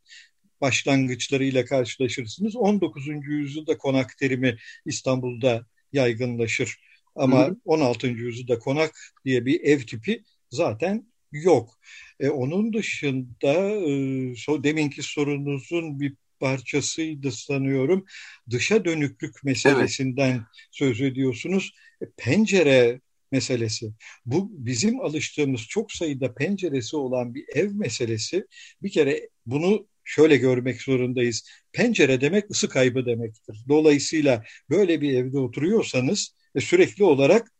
başlangıçlarıyla 0.66 1.66
karşılaşırsınız. 1.66 2.56
19. 2.56 3.08
yüzyılda 3.08 3.78
konak 3.78 4.18
terimi 4.18 4.58
İstanbul'da 4.86 5.66
yaygınlaşır. 5.94 6.78
Ama 7.16 7.48
Hı. 7.48 7.58
16. 7.66 8.08
yüzyılda 8.08 8.60
konak 8.60 8.92
diye 9.26 9.46
bir 9.46 9.62
ev 9.62 9.80
tipi 9.80 10.24
zaten 10.50 11.06
yok. 11.32 11.80
E, 12.20 12.30
onun 12.30 12.74
dışında 12.74 13.54
e, 13.90 14.36
so, 14.36 14.64
deminki 14.64 15.04
sorunuzun 15.04 16.00
bir 16.00 16.14
parçasıydı 16.40 17.32
sanıyorum. 17.32 18.06
Dışa 18.50 18.86
dönüklük 18.86 19.44
meselesinden 19.44 20.32
evet. 20.32 20.42
söz 20.72 21.02
ediyorsunuz. 21.02 21.74
E, 22.02 22.06
pencere 22.18 23.02
meselesi. 23.32 23.94
Bu 24.26 24.52
bizim 24.52 25.02
alıştığımız 25.02 25.62
çok 25.62 25.92
sayıda 25.92 26.34
penceresi 26.34 26.98
olan 26.98 27.36
bir 27.36 27.46
ev 27.56 27.72
meselesi. 27.72 28.48
Bir 28.82 28.92
kere 28.92 29.30
bunu 29.46 29.88
şöyle 30.06 30.38
görmek 30.38 30.82
zorundayız. 30.82 31.50
Pencere 31.74 32.22
demek 32.22 32.52
ısı 32.52 32.70
kaybı 32.70 33.06
demektir. 33.06 33.58
Dolayısıyla 33.70 34.44
böyle 34.70 35.02
bir 35.02 35.14
evde 35.14 35.38
oturuyorsanız 35.38 36.36
e, 36.56 36.62
sürekli 36.62 37.04
olarak 37.04 37.52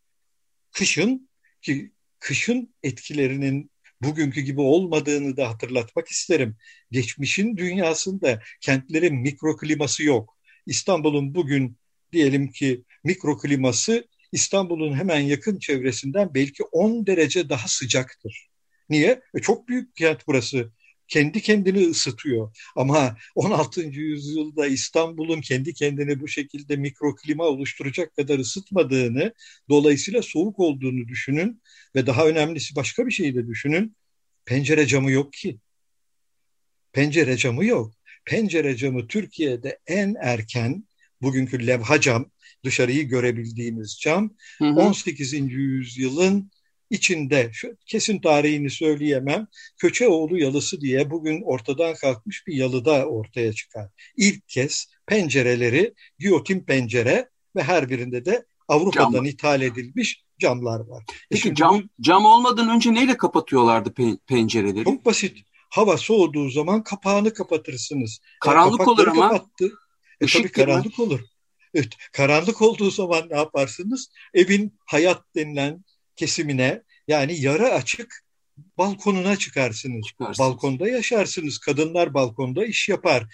kışın 0.72 1.28
ki 1.62 1.92
kışın 2.18 2.74
etkilerinin 2.82 3.70
bugünkü 4.02 4.40
gibi 4.40 4.60
olmadığını 4.60 5.36
da 5.36 5.48
hatırlatmak 5.48 6.08
isterim. 6.08 6.56
Geçmişin 6.90 7.56
dünyasında 7.56 8.42
kentlerin 8.60 9.14
mikrokliması 9.14 10.02
yok. 10.04 10.38
İstanbul'un 10.66 11.34
bugün 11.34 11.76
diyelim 12.12 12.48
ki 12.48 12.84
mikrokliması 13.04 14.08
İstanbul'un 14.32 14.94
hemen 14.94 15.20
yakın 15.20 15.58
çevresinden 15.58 16.34
belki 16.34 16.62
10 16.62 17.06
derece 17.06 17.48
daha 17.48 17.68
sıcaktır. 17.68 18.48
Niye? 18.88 19.22
E 19.34 19.40
çok 19.40 19.68
büyük 19.68 19.96
kent 19.96 20.26
burası. 20.26 20.72
Kendi 21.08 21.42
kendini 21.42 21.86
ısıtıyor. 21.86 22.56
Ama 22.76 23.16
16. 23.34 23.80
yüzyılda 23.80 24.66
İstanbul'un 24.66 25.40
kendi 25.40 25.74
kendini 25.74 26.20
bu 26.20 26.28
şekilde 26.28 26.76
mikroklima 26.76 27.44
oluşturacak 27.44 28.16
kadar 28.16 28.38
ısıtmadığını, 28.38 29.32
dolayısıyla 29.68 30.22
soğuk 30.22 30.58
olduğunu 30.58 31.08
düşünün 31.08 31.62
ve 31.94 32.06
daha 32.06 32.26
önemlisi 32.26 32.76
başka 32.76 33.06
bir 33.06 33.12
şey 33.12 33.34
de 33.34 33.46
düşünün. 33.46 33.96
Pencere 34.44 34.86
camı 34.86 35.10
yok 35.10 35.32
ki. 35.32 35.58
Pencere 36.92 37.36
camı 37.36 37.64
yok. 37.64 37.94
Pencere 38.24 38.76
camı 38.76 39.08
Türkiye'de 39.08 39.78
en 39.86 40.14
erken 40.20 40.84
bugünkü 41.22 41.66
levha 41.66 42.00
cam, 42.00 42.30
dışarıyı 42.64 43.08
görebildiğimiz 43.08 43.98
cam 44.00 44.30
hı 44.58 44.64
hı. 44.64 44.70
18. 44.70 45.32
yüzyılın 45.32 46.50
içinde 46.90 47.50
şu 47.52 47.76
kesin 47.86 48.20
tarihini 48.20 48.70
söyleyemem 48.70 49.46
Köçeoğlu 49.78 50.38
yalısı 50.38 50.80
diye 50.80 51.10
bugün 51.10 51.42
ortadan 51.42 51.94
kalkmış 51.94 52.46
bir 52.46 52.54
yalıda 52.54 53.06
ortaya 53.06 53.52
çıkar. 53.52 53.90
İlk 54.16 54.48
kez 54.48 54.86
pencereleri 55.06 55.94
giyotin 56.18 56.60
pencere 56.60 57.28
ve 57.56 57.62
her 57.62 57.88
birinde 57.88 58.24
de 58.24 58.46
Avrupa'dan 58.68 59.12
cam. 59.12 59.24
ithal 59.24 59.62
edilmiş 59.62 60.24
camlar 60.38 60.80
var. 60.80 61.04
E 61.08 61.14
Peki 61.30 61.48
e 61.48 61.54
cam, 61.54 61.78
bu, 61.78 61.82
cam 62.00 62.24
olmadan 62.24 62.68
önce 62.68 62.94
neyle 62.94 63.16
kapatıyorlardı 63.16 63.94
pen, 63.94 64.18
pencereleri? 64.26 64.84
Çok 64.84 65.06
basit. 65.06 65.38
Hava 65.70 65.96
soğuduğu 65.96 66.50
zaman 66.50 66.82
kapağını 66.82 67.34
kapatırsınız. 67.34 68.20
Karanlık 68.40 68.80
yani 68.80 68.90
olur 68.90 69.06
ama. 69.06 69.28
Kapattı. 69.28 69.72
E 70.20 70.26
tabii 70.26 70.52
karanlık 70.52 71.00
olur. 71.00 71.20
Evet, 71.74 71.88
karanlık 72.12 72.62
olduğu 72.62 72.90
zaman 72.90 73.28
ne 73.30 73.36
yaparsınız? 73.36 74.08
Evin 74.34 74.78
hayat 74.86 75.22
denilen 75.34 75.84
kesimine 76.16 76.82
yani 77.08 77.40
yarı 77.40 77.68
açık 77.68 78.24
balkonuna 78.78 79.36
çıkarsınız. 79.36 80.06
çıkarsınız. 80.06 80.38
Balkonda 80.38 80.88
yaşarsınız. 80.88 81.58
Kadınlar 81.58 82.14
balkonda 82.14 82.66
iş 82.66 82.88
yapar. 82.88 83.26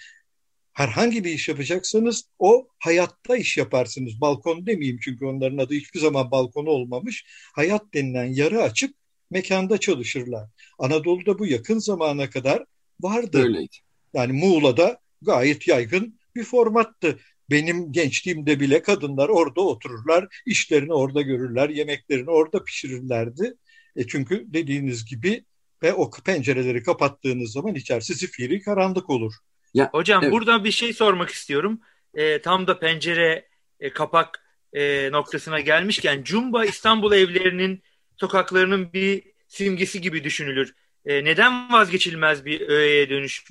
Herhangi 0.73 1.23
bir 1.23 1.31
iş 1.31 1.49
yapacaksanız 1.49 2.23
o 2.39 2.67
hayatta 2.79 3.37
iş 3.37 3.57
yaparsınız. 3.57 4.21
Balkon 4.21 4.65
demeyeyim 4.65 4.99
çünkü 5.01 5.25
onların 5.25 5.57
adı 5.57 5.73
hiçbir 5.73 5.99
zaman 5.99 6.31
balkonu 6.31 6.69
olmamış. 6.69 7.25
Hayat 7.55 7.93
denilen 7.93 8.33
yarı 8.33 8.61
açık 8.61 8.95
mekanda 9.31 9.77
çalışırlar. 9.77 10.49
Anadolu'da 10.79 11.39
bu 11.39 11.45
yakın 11.45 11.79
zamana 11.79 12.29
kadar 12.29 12.65
vardı. 13.01 13.43
Öyleydi. 13.43 13.75
Yani 14.13 14.33
Muğla'da 14.33 14.99
gayet 15.21 15.67
yaygın 15.67 16.19
bir 16.35 16.43
formattı. 16.43 17.19
Benim 17.49 17.91
gençliğimde 17.91 18.59
bile 18.59 18.81
kadınlar 18.81 19.29
orada 19.29 19.61
otururlar, 19.61 20.41
işlerini 20.45 20.93
orada 20.93 21.21
görürler, 21.21 21.69
yemeklerini 21.69 22.29
orada 22.29 22.63
pişirirlerdi. 22.63 23.53
E 23.95 24.07
çünkü 24.07 24.45
dediğiniz 24.47 25.05
gibi 25.05 25.45
ve 25.83 25.93
o 25.93 26.11
pencereleri 26.11 26.83
kapattığınız 26.83 27.51
zaman 27.51 27.75
içerisi 27.75 28.13
zifiri 28.13 28.61
karanlık 28.61 29.09
olur. 29.09 29.33
Ya, 29.73 29.89
Hocam 29.91 30.23
evet. 30.23 30.33
burada 30.33 30.63
bir 30.63 30.71
şey 30.71 30.93
sormak 30.93 31.29
istiyorum. 31.29 31.79
E, 32.13 32.41
tam 32.41 32.67
da 32.67 32.79
pencere 32.79 33.47
e, 33.79 33.89
kapak 33.93 34.43
e, 34.73 35.11
noktasına 35.11 35.59
gelmişken 35.59 36.23
Cumba 36.23 36.65
İstanbul 36.65 37.13
evlerinin 37.13 37.83
sokaklarının 38.19 38.93
bir 38.93 39.23
simgesi 39.47 40.01
gibi 40.01 40.23
düşünülür. 40.23 40.73
E, 41.05 41.23
neden 41.23 41.71
vazgeçilmez 41.71 42.45
bir 42.45 42.61
öğeye 42.61 43.09
dönüş, 43.09 43.45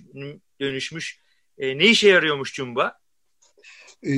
dönüşmüş? 0.60 1.20
E, 1.58 1.78
ne 1.78 1.86
işe 1.86 2.08
yarıyormuş 2.08 2.54
Cumba? 2.54 3.01
E, 4.02 4.12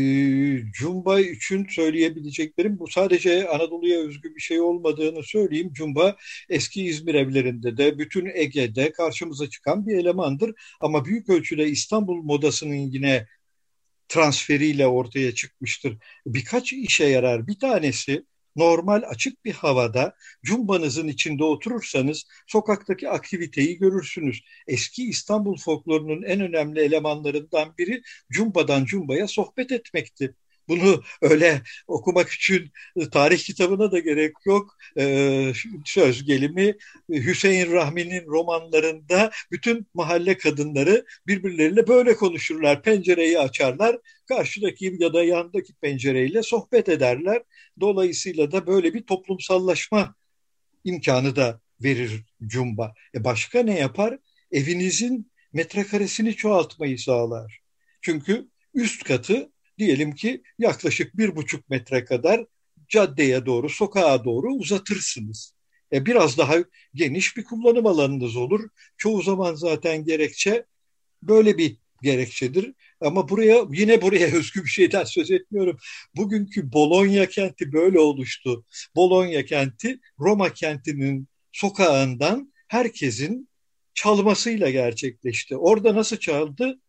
Cumba 0.72 1.20
için 1.20 1.66
söyleyebileceklerim 1.70 2.78
bu 2.78 2.86
sadece 2.88 3.48
Anadolu'ya 3.48 4.00
özgü 4.00 4.34
bir 4.34 4.40
şey 4.40 4.60
olmadığını 4.60 5.22
söyleyeyim. 5.22 5.72
Cumba 5.72 6.16
eski 6.48 6.84
İzmir 6.84 7.14
evlerinde 7.14 7.76
de 7.76 7.98
bütün 7.98 8.26
Ege'de 8.34 8.92
karşımıza 8.92 9.50
çıkan 9.50 9.86
bir 9.86 9.96
elemandır. 9.96 10.54
Ama 10.80 11.04
büyük 11.04 11.28
ölçüde 11.28 11.68
İstanbul 11.68 12.22
modasının 12.22 12.74
yine 12.74 13.26
transferiyle 14.08 14.86
ortaya 14.86 15.34
çıkmıştır. 15.34 15.98
Birkaç 16.26 16.72
işe 16.72 17.04
yarar. 17.04 17.46
Bir 17.46 17.58
tanesi 17.58 18.24
normal 18.56 19.02
açık 19.06 19.44
bir 19.44 19.52
havada 19.52 20.14
cumbanızın 20.44 21.08
içinde 21.08 21.44
oturursanız 21.44 22.24
sokaktaki 22.46 23.08
aktiviteyi 23.08 23.78
görürsünüz. 23.78 24.40
Eski 24.66 25.08
İstanbul 25.08 25.56
folklorunun 25.56 26.22
en 26.22 26.40
önemli 26.40 26.80
elemanlarından 26.80 27.74
biri 27.78 28.02
cumbadan 28.32 28.84
cumbaya 28.84 29.28
sohbet 29.28 29.72
etmekti. 29.72 30.34
Bunu 30.68 31.02
öyle 31.22 31.62
okumak 31.86 32.30
için 32.30 32.70
tarih 33.12 33.38
kitabına 33.38 33.92
da 33.92 33.98
gerek 33.98 34.32
yok. 34.46 34.76
Ee, 34.98 35.52
söz 35.84 36.24
gelimi 36.24 36.74
Hüseyin 37.10 37.72
Rahmi'nin 37.72 38.26
romanlarında 38.26 39.30
bütün 39.52 39.86
mahalle 39.94 40.38
kadınları 40.38 41.06
birbirleriyle 41.26 41.86
böyle 41.88 42.16
konuşurlar. 42.16 42.82
Pencereyi 42.82 43.38
açarlar. 43.38 43.98
Karşıdaki 44.28 44.96
ya 44.98 45.12
da 45.12 45.24
yandaki 45.24 45.74
pencereyle 45.74 46.42
sohbet 46.42 46.88
ederler. 46.88 47.42
Dolayısıyla 47.80 48.52
da 48.52 48.66
böyle 48.66 48.94
bir 48.94 49.02
toplumsallaşma 49.02 50.14
imkanı 50.84 51.36
da 51.36 51.60
verir 51.82 52.24
Cumba. 52.46 52.94
E 53.14 53.24
başka 53.24 53.62
ne 53.62 53.78
yapar? 53.78 54.18
Evinizin 54.52 55.32
metrekaresini 55.52 56.36
çoğaltmayı 56.36 56.98
sağlar. 56.98 57.60
Çünkü 58.02 58.48
üst 58.74 59.04
katı 59.04 59.52
diyelim 59.78 60.14
ki 60.14 60.42
yaklaşık 60.58 61.16
bir 61.16 61.36
buçuk 61.36 61.70
metre 61.70 62.04
kadar 62.04 62.46
caddeye 62.88 63.46
doğru, 63.46 63.68
sokağa 63.68 64.24
doğru 64.24 64.52
uzatırsınız. 64.52 65.54
E 65.92 66.06
biraz 66.06 66.38
daha 66.38 66.56
geniş 66.94 67.36
bir 67.36 67.44
kullanım 67.44 67.86
alanınız 67.86 68.36
olur. 68.36 68.68
Çoğu 68.96 69.22
zaman 69.22 69.54
zaten 69.54 70.04
gerekçe 70.04 70.64
böyle 71.22 71.58
bir 71.58 71.76
gerekçedir. 72.02 72.72
Ama 73.00 73.28
buraya 73.28 73.64
yine 73.72 74.02
buraya 74.02 74.26
özgü 74.36 74.64
bir 74.64 74.68
şeyden 74.68 75.04
söz 75.04 75.30
etmiyorum. 75.30 75.78
Bugünkü 76.16 76.72
Bologna 76.72 77.26
kenti 77.26 77.72
böyle 77.72 77.98
oluştu. 77.98 78.64
Bologna 78.96 79.44
kenti 79.44 80.00
Roma 80.20 80.52
kentinin 80.52 81.28
sokağından 81.52 82.52
herkesin 82.68 83.48
çalmasıyla 83.94 84.70
gerçekleşti. 84.70 85.56
Orada 85.56 85.94
nasıl 85.94 86.16
çaldı? 86.16 86.80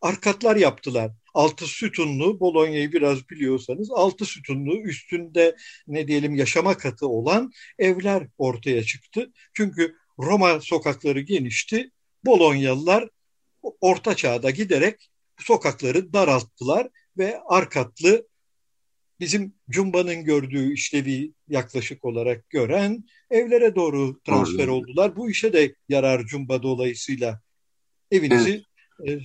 Arkatlar 0.00 0.56
yaptılar 0.56 1.12
altı 1.36 1.66
sütunlu 1.66 2.40
Bolonya'yı 2.40 2.92
biraz 2.92 3.30
biliyorsanız 3.30 3.90
altı 3.90 4.24
sütunlu 4.24 4.80
üstünde 4.80 5.56
ne 5.86 6.08
diyelim 6.08 6.34
yaşama 6.34 6.76
katı 6.76 7.08
olan 7.08 7.52
evler 7.78 8.28
ortaya 8.38 8.82
çıktı. 8.82 9.32
Çünkü 9.54 9.96
Roma 10.18 10.60
sokakları 10.60 11.20
genişti. 11.20 11.90
Bolonyalılar 12.24 13.08
orta 13.80 14.16
çağda 14.16 14.50
giderek 14.50 15.10
sokakları 15.38 16.12
daralttılar 16.12 16.88
ve 17.18 17.40
arkatlı 17.48 18.26
bizim 19.20 19.54
Cumba'nın 19.70 20.24
gördüğü 20.24 20.72
işlevi 20.72 21.32
yaklaşık 21.48 22.04
olarak 22.04 22.50
gören 22.50 23.04
evlere 23.30 23.74
doğru 23.74 24.20
transfer 24.20 24.68
oldular. 24.68 25.16
Bu 25.16 25.30
işe 25.30 25.52
de 25.52 25.74
yarar 25.88 26.24
Cumba 26.24 26.62
dolayısıyla. 26.62 27.40
Evinizi 28.10 28.62
evet. 29.04 29.22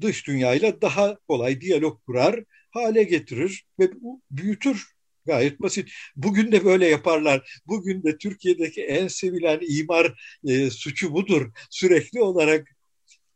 Dış 0.00 0.26
dünyayla 0.26 0.80
daha 0.82 1.18
kolay 1.28 1.60
diyalog 1.60 2.04
kurar, 2.06 2.44
hale 2.70 3.02
getirir 3.02 3.66
ve 3.78 3.90
büyütür. 4.30 4.86
Gayet 5.26 5.60
basit. 5.60 5.88
Bugün 6.16 6.52
de 6.52 6.64
böyle 6.64 6.86
yaparlar. 6.88 7.60
Bugün 7.66 8.02
de 8.02 8.18
Türkiye'deki 8.18 8.82
en 8.82 9.08
sevilen 9.08 9.60
imar 9.68 10.36
e, 10.48 10.70
suçu 10.70 11.12
budur. 11.12 11.50
Sürekli 11.70 12.20
olarak 12.20 12.68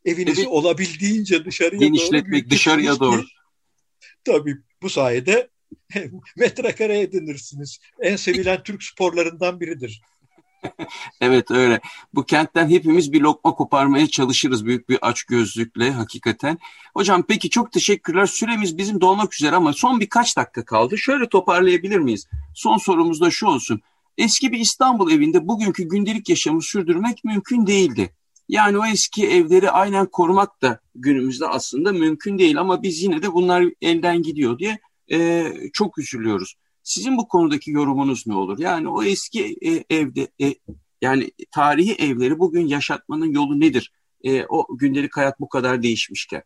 evinizi 0.05 0.41
evet. 0.41 0.51
olabildiğince 0.51 1.45
dışarıya 1.45 1.81
Genişletmek, 1.81 2.45
doğru 2.45 2.51
dışarıya 2.51 3.01
doğru. 3.01 3.25
Tabii 4.25 4.57
bu 4.83 4.91
sayede 4.91 5.51
metrekare 6.37 7.01
edinirsiniz. 7.01 7.79
En 8.01 8.17
sevilen 8.17 8.63
Türk 8.63 8.83
sporlarından 8.83 9.61
biridir. 9.61 10.01
evet 11.21 11.51
öyle. 11.51 11.81
Bu 12.15 12.25
kentten 12.25 12.69
hepimiz 12.69 13.13
bir 13.13 13.21
lokma 13.21 13.55
koparmaya 13.55 14.07
çalışırız 14.07 14.67
büyük 14.67 14.89
bir 14.89 14.99
aç 15.03 15.23
gözlükle 15.23 15.91
hakikaten. 15.91 16.59
Hocam 16.95 17.23
peki 17.29 17.51
çok 17.51 17.73
teşekkürler. 17.73 18.27
Süremiz 18.27 18.79
bizim 18.79 19.01
dolmak 19.01 19.35
üzere 19.35 19.57
ama 19.57 19.73
son 19.73 20.01
birkaç 20.01 20.37
dakika 20.37 20.65
kaldı. 20.65 20.99
Şöyle 20.99 21.29
toparlayabilir 21.29 21.99
miyiz? 21.99 22.27
Son 22.55 22.77
sorumuz 22.77 23.21
da 23.21 23.31
şu 23.31 23.47
olsun. 23.47 23.81
Eski 24.19 24.53
bir 24.53 24.59
İstanbul 24.59 25.13
evinde 25.13 25.49
bugünkü 25.49 25.85
gündelik 25.85 26.29
yaşamı 26.29 26.63
sürdürmek 26.63 27.25
mümkün 27.25 27.67
değildi. 27.67 28.13
Yani 28.49 28.79
o 28.79 28.87
eski 28.87 29.29
evleri 29.29 29.71
aynen 29.71 30.07
korumak 30.07 30.63
da 30.63 30.81
günümüzde 30.95 31.47
aslında 31.47 31.93
mümkün 31.93 32.39
değil 32.39 32.61
ama 32.61 32.83
biz 32.83 33.03
yine 33.03 33.23
de 33.23 33.33
bunlar 33.33 33.65
elden 33.83 34.23
gidiyor 34.23 34.59
diye 34.59 34.79
e, 35.13 35.45
çok 35.73 35.99
üzülüyoruz. 35.99 36.55
Sizin 36.83 37.17
bu 37.17 37.29
konudaki 37.29 37.71
yorumunuz 37.71 38.27
ne 38.27 38.35
olur? 38.35 38.59
Yani 38.59 38.89
o 38.89 39.03
eski 39.03 39.57
e, 39.63 39.97
evde 39.97 40.29
e, 40.43 40.55
yani 41.03 41.31
tarihi 41.51 41.93
evleri 41.93 42.39
bugün 42.39 42.67
yaşatmanın 42.67 43.33
yolu 43.33 43.61
nedir? 43.61 43.93
E, 44.25 44.45
o 44.45 44.67
gündelik 44.79 45.17
hayat 45.17 45.41
bu 45.41 45.49
kadar 45.49 45.83
değişmişken. 45.83 46.43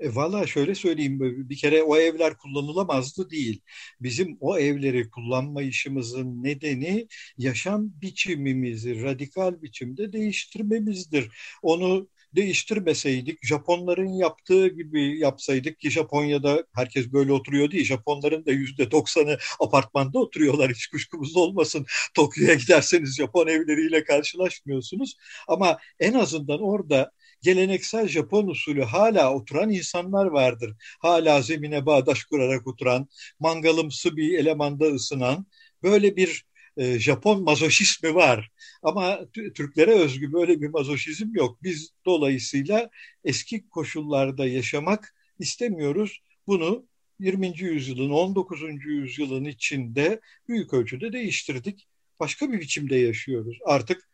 E, 0.00 0.14
Valla 0.14 0.46
şöyle 0.46 0.74
söyleyeyim 0.74 1.20
bir 1.50 1.56
kere 1.56 1.82
o 1.82 1.96
evler 1.96 2.36
kullanılamazdı 2.36 3.30
değil. 3.30 3.60
Bizim 4.00 4.36
o 4.40 4.58
evleri 4.58 5.10
kullanma 5.10 5.62
işimizin 5.62 6.42
nedeni 6.44 7.08
yaşam 7.38 7.90
biçimimizi 8.02 9.02
radikal 9.02 9.62
biçimde 9.62 10.12
değiştirmemizdir. 10.12 11.30
Onu 11.62 12.08
değiştirmeseydik, 12.36 13.46
Japonların 13.46 14.08
yaptığı 14.08 14.68
gibi 14.68 15.18
yapsaydık 15.18 15.80
ki 15.80 15.90
Japonya'da 15.90 16.64
herkes 16.74 17.12
böyle 17.12 17.32
oturuyor 17.32 17.70
değil. 17.70 17.84
Japonların 17.84 18.46
da 18.46 18.52
yüzde 18.52 18.90
doksanı 18.90 19.38
apartmanda 19.60 20.18
oturuyorlar 20.18 20.70
hiç 20.70 20.86
kuşkumuz 20.86 21.36
olmasın. 21.36 21.86
Tokyo'ya 22.14 22.54
giderseniz 22.54 23.16
Japon 23.16 23.46
evleriyle 23.46 24.04
karşılaşmıyorsunuz. 24.04 25.14
Ama 25.48 25.78
en 26.00 26.12
azından 26.12 26.62
orada 26.62 27.10
geleneksel 27.42 28.08
Japon 28.08 28.46
usulü 28.46 28.82
hala 28.82 29.34
oturan 29.34 29.70
insanlar 29.70 30.26
vardır. 30.26 30.76
Hala 31.00 31.42
zemine 31.42 31.86
bağdaş 31.86 32.24
kurarak 32.24 32.66
oturan, 32.66 33.08
mangalımsı 33.40 34.16
bir 34.16 34.38
elemanda 34.38 34.84
ısınan, 34.86 35.46
böyle 35.82 36.16
bir 36.16 36.44
e, 36.78 36.98
Japon 36.98 37.42
mazoşismi 37.42 38.14
var. 38.14 38.50
Ama 38.82 39.20
Türklere 39.32 39.90
özgü 39.90 40.32
böyle 40.32 40.60
bir 40.60 40.68
mazoşizm 40.68 41.34
yok. 41.34 41.62
Biz 41.62 41.90
dolayısıyla 42.06 42.90
eski 43.24 43.68
koşullarda 43.68 44.46
yaşamak 44.46 45.14
istemiyoruz. 45.38 46.22
Bunu 46.46 46.86
20. 47.20 47.58
yüzyılın, 47.58 48.10
19. 48.10 48.62
yüzyılın 48.84 49.44
içinde 49.44 50.20
büyük 50.48 50.74
ölçüde 50.74 51.12
değiştirdik. 51.12 51.88
Başka 52.20 52.52
bir 52.52 52.60
biçimde 52.60 52.96
yaşıyoruz. 52.96 53.58
Artık 53.64 54.08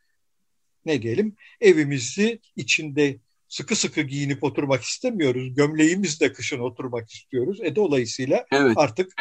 ne 0.84 1.02
diyelim 1.02 1.36
evimizi 1.60 2.40
içinde 2.56 3.18
sıkı 3.48 3.76
sıkı 3.76 4.00
giyinip 4.00 4.44
oturmak 4.44 4.82
istemiyoruz. 4.82 5.54
Gömleğimizle 5.54 6.32
kışın 6.32 6.58
oturmak 6.58 7.10
istiyoruz. 7.10 7.60
E 7.62 7.76
dolayısıyla 7.76 8.46
evet. 8.52 8.72
artık 8.76 9.12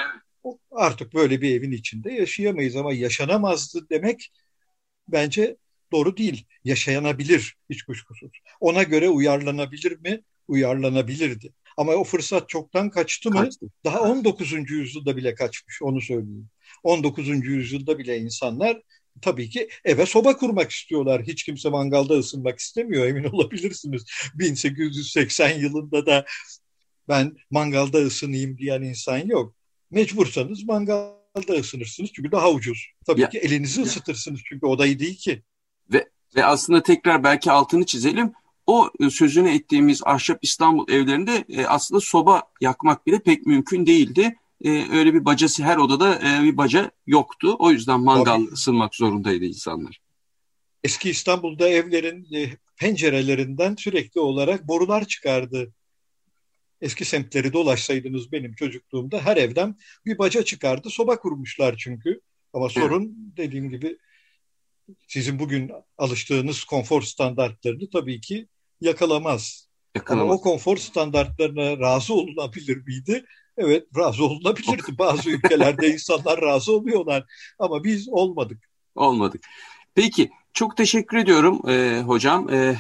artık 0.72 1.14
böyle 1.14 1.42
bir 1.42 1.56
evin 1.56 1.72
içinde 1.72 2.14
yaşayamayız 2.14 2.76
ama 2.76 2.94
yaşanamazdı 2.94 3.90
demek 3.90 4.32
bence 5.08 5.58
doğru 5.92 6.18
değil. 6.18 6.46
Yaşayanabilir 6.64 7.56
hiç 7.70 7.84
kuşkusuz. 7.84 8.32
Ona 8.60 8.84
göre 8.84 9.10
uyarlanabilir 9.10 10.00
mi? 10.00 10.22
Uyarlanabilirdi. 10.48 11.54
Ama 11.78 11.92
o 11.92 12.04
fırsat 12.04 12.50
çoktan 12.50 12.90
kaçtı 12.90 13.32
mı? 13.32 13.44
Kaçtı. 13.44 13.66
Daha 13.86 14.02
19. 14.02 14.72
yüzyılda 14.72 15.18
bile 15.18 15.36
kaçmış 15.36 15.82
onu 15.82 16.02
söyleyeyim. 16.02 16.50
19. 16.84 17.28
yüzyılda 17.46 17.98
bile 17.98 18.18
insanlar 18.18 18.82
tabii 19.22 19.50
ki 19.50 19.70
eve 19.86 20.06
soba 20.06 20.38
kurmak 20.38 20.72
istiyorlar. 20.72 21.24
Hiç 21.24 21.44
kimse 21.44 21.70
mangalda 21.70 22.14
ısınmak 22.14 22.60
istemiyor 22.60 23.08
emin 23.08 23.24
olabilirsiniz. 23.32 24.06
1880 24.36 25.60
yılında 25.60 26.06
da 26.06 26.26
ben 27.08 27.36
mangalda 27.52 27.98
ısınayım 27.98 28.58
diyen 28.58 28.82
insan 28.82 29.18
yok. 29.18 29.56
Mecbursanız 29.94 30.64
mangalda 30.64 31.54
ısınırsınız 31.60 32.10
çünkü 32.14 32.32
daha 32.32 32.52
ucuz. 32.52 32.88
Tabii 33.06 33.22
ya, 33.22 33.30
ki 33.30 33.38
elinizi 33.38 33.80
ya. 33.80 33.86
ısıtırsınız 33.86 34.40
çünkü 34.46 34.66
odayı 34.66 35.00
değil 35.00 35.18
ki. 35.18 35.44
Ve, 35.94 36.10
ve 36.36 36.46
aslında 36.46 36.84
tekrar 36.84 37.24
belki 37.24 37.52
altını 37.52 37.86
çizelim. 37.86 38.32
O 38.68 38.90
e, 39.00 39.10
sözünü 39.10 39.50
ettiğimiz 39.50 40.02
ahşap 40.06 40.40
İstanbul 40.42 40.92
evlerinde 40.92 41.46
e, 41.50 41.66
aslında 41.66 42.02
soba 42.02 42.44
yakmak 42.62 43.08
bile 43.08 43.20
pek 43.20 43.46
mümkün 43.46 43.86
değildi 43.86 44.36
e, 44.64 44.98
öyle 44.98 45.14
bir 45.14 45.26
bacası 45.26 45.64
her 45.64 45.78
odada 45.78 46.16
e, 46.16 46.44
bir 46.44 46.58
baca 46.58 46.92
yoktu. 47.08 47.56
O 47.60 47.72
yüzden 47.72 48.00
mangal 48.00 48.36
Tabii. 48.36 48.54
ısınmak 48.54 48.96
zorundaydı 48.96 49.46
insanlar. 49.46 50.02
Eski 50.84 51.10
İstanbul'da 51.10 51.70
evlerin 51.70 52.28
e, 52.36 52.50
pencerelerinden 52.78 53.76
sürekli 53.76 54.22
olarak 54.22 54.68
borular 54.68 55.06
çıkardı. 55.06 55.74
Eski 56.84 57.06
semtleri 57.06 57.54
dolaşsaydınız 57.54 58.32
benim 58.32 58.56
çocukluğumda 58.56 59.20
her 59.20 59.38
evden 59.38 59.76
bir 60.06 60.18
baca 60.18 60.44
çıkardı. 60.44 60.90
Soba 60.90 61.20
kurmuşlar 61.20 61.76
çünkü. 61.78 62.22
Ama 62.54 62.70
sorun 62.70 63.34
dediğim 63.38 63.70
gibi 63.70 63.98
sizin 65.08 65.40
bugün 65.40 65.72
alıştığınız 65.98 66.64
konfor 66.64 67.02
standartlarını 67.02 67.90
tabii 67.90 68.22
ki 68.22 68.48
yakalamaz. 68.82 69.68
Yakalamaz. 69.96 70.24
Ama 70.26 70.34
o 70.34 70.42
konfor 70.42 70.78
standartlarına 70.78 71.80
razı 71.80 72.14
olunabilir 72.14 72.78
miydi? 72.78 73.26
Evet 73.58 73.88
razı 73.98 74.24
olunabilirdi. 74.26 74.98
Bazı 75.00 75.30
ülkelerde 75.30 75.88
insanlar 75.88 76.42
razı 76.42 76.76
oluyorlar 76.76 77.26
ama 77.60 77.84
biz 77.84 78.10
olmadık. 78.10 78.70
Olmadık. 78.96 79.46
Peki 79.96 80.32
çok 80.54 80.78
teşekkür 80.78 81.18
ediyorum 81.18 81.70
e, 81.70 82.02
hocam. 82.02 82.50
E, 82.50 82.78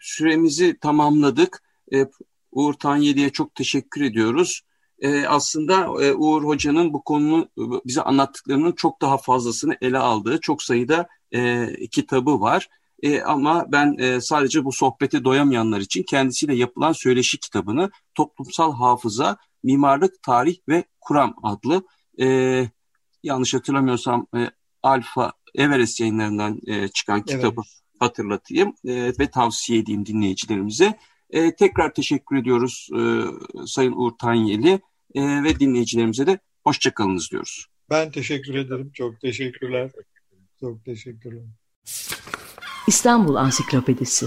süremizi 0.00 0.78
tamamladık. 0.78 1.62
E, 1.94 2.06
Uğur 2.54 2.74
Tanyeli'ye 2.74 3.30
çok 3.30 3.54
teşekkür 3.54 4.00
ediyoruz. 4.00 4.62
E, 4.98 5.26
aslında 5.26 6.04
e, 6.04 6.14
Uğur 6.14 6.44
Hoca'nın 6.44 6.92
bu 6.92 7.02
konunu 7.02 7.48
bize 7.84 8.02
anlattıklarının 8.02 8.72
çok 8.72 9.02
daha 9.02 9.18
fazlasını 9.18 9.76
ele 9.80 9.98
aldığı 9.98 10.40
çok 10.40 10.62
sayıda 10.62 11.08
e, 11.34 11.68
kitabı 11.92 12.40
var. 12.40 12.68
E, 13.02 13.22
ama 13.22 13.66
ben 13.72 13.96
e, 13.98 14.20
sadece 14.20 14.64
bu 14.64 14.72
sohbete 14.72 15.24
doyamayanlar 15.24 15.80
için 15.80 16.02
kendisiyle 16.02 16.54
yapılan 16.54 16.92
söyleşi 16.92 17.38
kitabını 17.38 17.90
Toplumsal 18.14 18.72
Hafıza 18.72 19.36
Mimarlık, 19.62 20.22
Tarih 20.22 20.56
ve 20.68 20.84
Kuram 21.00 21.34
adlı 21.42 21.82
e, 22.20 22.68
yanlış 23.22 23.54
hatırlamıyorsam 23.54 24.26
e, 24.36 24.50
Alfa 24.82 25.32
Everest 25.54 26.00
yayınlarından 26.00 26.60
e, 26.66 26.88
çıkan 26.88 27.22
kitabı 27.22 27.60
evet. 27.60 27.80
hatırlatayım 27.98 28.74
e, 28.84 29.12
ve 29.18 29.30
tavsiye 29.30 29.78
edeyim 29.78 30.06
dinleyicilerimize. 30.06 30.98
E, 31.34 31.54
tekrar 31.54 31.94
teşekkür 31.94 32.36
ediyoruz 32.36 32.88
e, 32.98 33.02
Sayın 33.66 33.92
Uğur 33.92 34.12
Tanyeli 34.20 34.80
e, 35.14 35.42
ve 35.44 35.60
dinleyicilerimize 35.60 36.26
de 36.26 36.38
hoşçakalınız 36.64 37.30
diyoruz. 37.30 37.66
Ben 37.90 38.10
teşekkür 38.10 38.54
ederim. 38.54 38.90
Çok 38.94 39.20
teşekkürler. 39.20 39.90
Çok 40.60 40.84
teşekkürler. 40.84 41.42
İstanbul 42.86 43.34
Ansiklopedisi 43.34 44.26